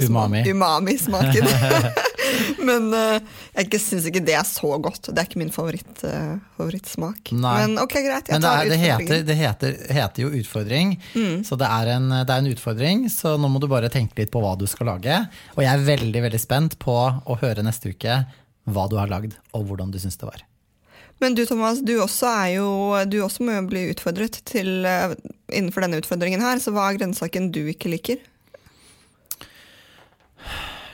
Umami. 0.00 0.40
Umami-smaken. 0.48 1.46
Men 2.68 2.88
eh, 2.96 3.18
jeg 3.60 3.80
syns 3.82 4.06
ikke 4.10 4.22
det 4.26 4.36
er 4.38 4.46
så 4.48 4.70
godt. 4.82 5.10
Det 5.10 5.18
er 5.22 5.28
ikke 5.28 5.40
min 5.42 5.52
favoritt, 5.54 6.04
eh, 6.08 6.36
favorittsmak. 6.58 7.32
Nei. 7.36 7.54
Men 7.62 7.78
ok, 7.82 7.96
greit. 8.06 8.30
Jeg 8.30 8.38
Men 8.38 8.44
det, 8.44 8.50
tar 8.50 8.62
er, 8.64 8.70
det, 8.72 8.78
heter, 8.84 9.26
det 9.28 9.36
heter, 9.40 9.76
heter 9.98 10.24
jo 10.26 10.32
utfordring, 10.40 10.94
Mm. 11.14 11.42
så 11.46 11.58
det 11.60 11.68
er, 11.68 11.92
en, 11.96 12.08
det 12.24 12.30
er 12.30 12.40
en 12.42 12.50
utfordring. 12.54 13.04
Så 13.12 13.36
nå 13.40 13.50
må 13.52 13.60
du 13.62 13.68
bare 13.70 13.90
tenke 13.92 14.18
litt 14.22 14.32
på 14.34 14.42
hva 14.44 14.54
du 14.58 14.66
skal 14.70 14.90
lage. 14.94 15.20
Og 15.56 15.62
jeg 15.66 15.72
er 15.74 15.86
veldig 15.86 16.24
veldig 16.28 16.40
spent 16.42 16.78
på 16.82 16.94
å 16.94 17.38
høre 17.42 17.62
neste 17.66 17.92
uke 17.94 18.22
hva 18.64 18.86
du 18.88 18.96
har 18.96 19.10
lagd, 19.12 19.34
og 19.52 19.66
hvordan 19.68 19.90
du 19.92 19.98
syns 20.00 20.16
det 20.20 20.26
var. 20.30 20.42
Men 21.22 21.36
du 21.38 21.44
Thomas, 21.46 21.78
du 21.84 21.92
også, 22.02 22.26
jo, 22.56 22.68
du 23.06 23.20
også 23.22 23.44
må 23.46 23.54
jo 23.54 23.66
bli 23.70 23.82
utfordret 23.92 24.40
til, 24.48 24.84
eh, 24.88 25.12
innenfor 25.54 25.84
denne 25.84 26.00
utfordringen 26.00 26.42
her. 26.42 26.58
Så 26.58 26.72
hva 26.74 26.88
er 26.90 26.98
grønnsaken 26.98 27.52
du 27.54 27.60
ikke 27.70 27.92
liker? 27.92 28.18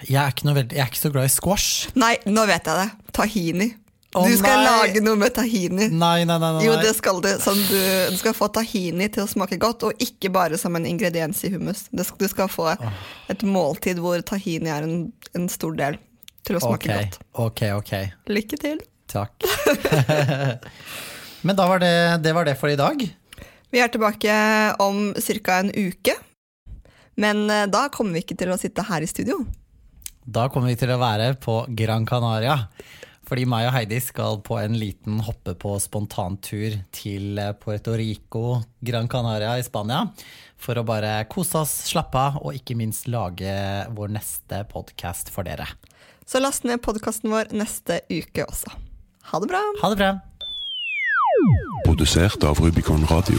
Jeg 0.08 0.20
er 0.22 0.54
veldig, 0.54 0.76
jeg 0.76 0.82
er 0.82 0.90
ikke 0.90 1.02
så 1.02 1.12
glad 1.12 1.28
i 1.28 1.32
squash. 1.32 1.90
Nei, 1.98 2.14
nå 2.30 2.46
vet 2.48 2.68
jeg 2.70 2.80
det. 2.80 3.12
Tahini. 3.16 3.70
Oh, 4.18 4.26
du 4.26 4.32
skal 4.34 4.58
nei. 4.58 4.66
lage 4.66 5.00
noe 5.04 5.18
med 5.20 5.30
tahini. 5.36 5.86
Nei, 5.94 6.24
nei, 6.26 6.38
nei. 6.42 6.48
nei. 6.56 6.62
Jo, 6.66 6.74
det 6.82 6.96
skal 6.96 7.20
du. 7.22 7.28
Sånn 7.38 7.60
du. 7.68 7.76
Du 8.10 8.16
skal 8.18 8.34
få 8.34 8.48
tahini 8.50 9.06
til 9.12 9.22
å 9.22 9.30
smake 9.30 9.58
godt, 9.62 9.86
og 9.86 10.02
ikke 10.02 10.32
bare 10.34 10.58
som 10.58 10.74
en 10.74 10.88
ingrediens 10.88 11.44
i 11.46 11.52
hummus. 11.52 11.84
Du 11.94 12.26
skal 12.30 12.50
få 12.50 12.72
et 13.30 13.44
måltid 13.46 14.00
hvor 14.02 14.18
tahini 14.26 14.72
er 14.72 14.88
en, 14.88 15.04
en 15.38 15.46
stor 15.52 15.76
del 15.78 16.00
til 16.48 16.58
å 16.58 16.64
smake 16.64 16.90
okay. 16.90 17.06
godt. 17.06 17.20
ok, 17.44 17.62
ok. 17.78 17.94
Lykke 18.34 18.58
til. 18.64 18.82
Takk. 19.10 19.46
Men 21.46 21.56
da 21.56 21.68
var 21.70 21.82
det, 21.82 21.94
det 22.24 22.34
var 22.34 22.50
det 22.50 22.56
for 22.58 22.72
i 22.72 22.78
dag. 22.80 23.06
Vi 23.70 23.78
er 23.78 23.94
tilbake 23.94 24.34
om 24.82 25.12
ca. 25.14 25.60
en 25.60 25.70
uke. 25.70 26.18
Men 27.20 27.46
eh, 27.50 27.68
da 27.70 27.86
kommer 27.92 28.18
vi 28.18 28.24
ikke 28.24 28.38
til 28.42 28.50
å 28.50 28.58
sitte 28.58 28.82
her 28.90 29.06
i 29.06 29.10
studio. 29.10 29.38
Da 30.30 30.46
kommer 30.46 30.70
vi 30.70 30.78
til 30.78 30.92
å 30.94 31.00
være 31.00 31.32
på 31.42 31.64
Gran 31.74 32.04
Canaria. 32.06 32.54
Fordi 33.26 33.46
meg 33.50 33.66
og 33.66 33.74
Heidi 33.74 33.98
skal 34.02 34.38
på 34.46 34.56
en 34.60 34.76
liten 34.78 35.18
hoppe 35.26 35.56
på 35.58 35.72
spontantur 35.82 36.76
til 36.94 37.38
Puerto 37.62 37.94
Rico, 37.98 38.60
Gran 38.82 39.10
Canaria 39.10 39.56
i 39.58 39.64
Spania. 39.66 40.04
For 40.60 40.78
å 40.78 40.86
bare 40.86 41.16
kose 41.30 41.64
oss, 41.64 41.74
slappe 41.90 42.22
av 42.30 42.38
og 42.44 42.54
ikke 42.54 42.78
minst 42.78 43.10
lage 43.10 43.54
vår 43.96 44.14
neste 44.18 44.62
podkast 44.70 45.32
for 45.34 45.46
dere. 45.46 45.66
Så 46.26 46.42
last 46.42 46.66
ned 46.66 46.82
podkasten 46.84 47.32
vår 47.32 47.50
neste 47.56 48.02
uke 48.10 48.46
også. 48.46 48.70
Ha 49.32 49.42
det 49.42 49.50
bra. 49.50 49.64
Ha 49.82 49.94
det 49.94 49.98
bra. 49.98 50.12
Produsert 51.86 52.46
av 52.46 52.62
Rubicon 52.62 53.02
Radio. 53.10 53.38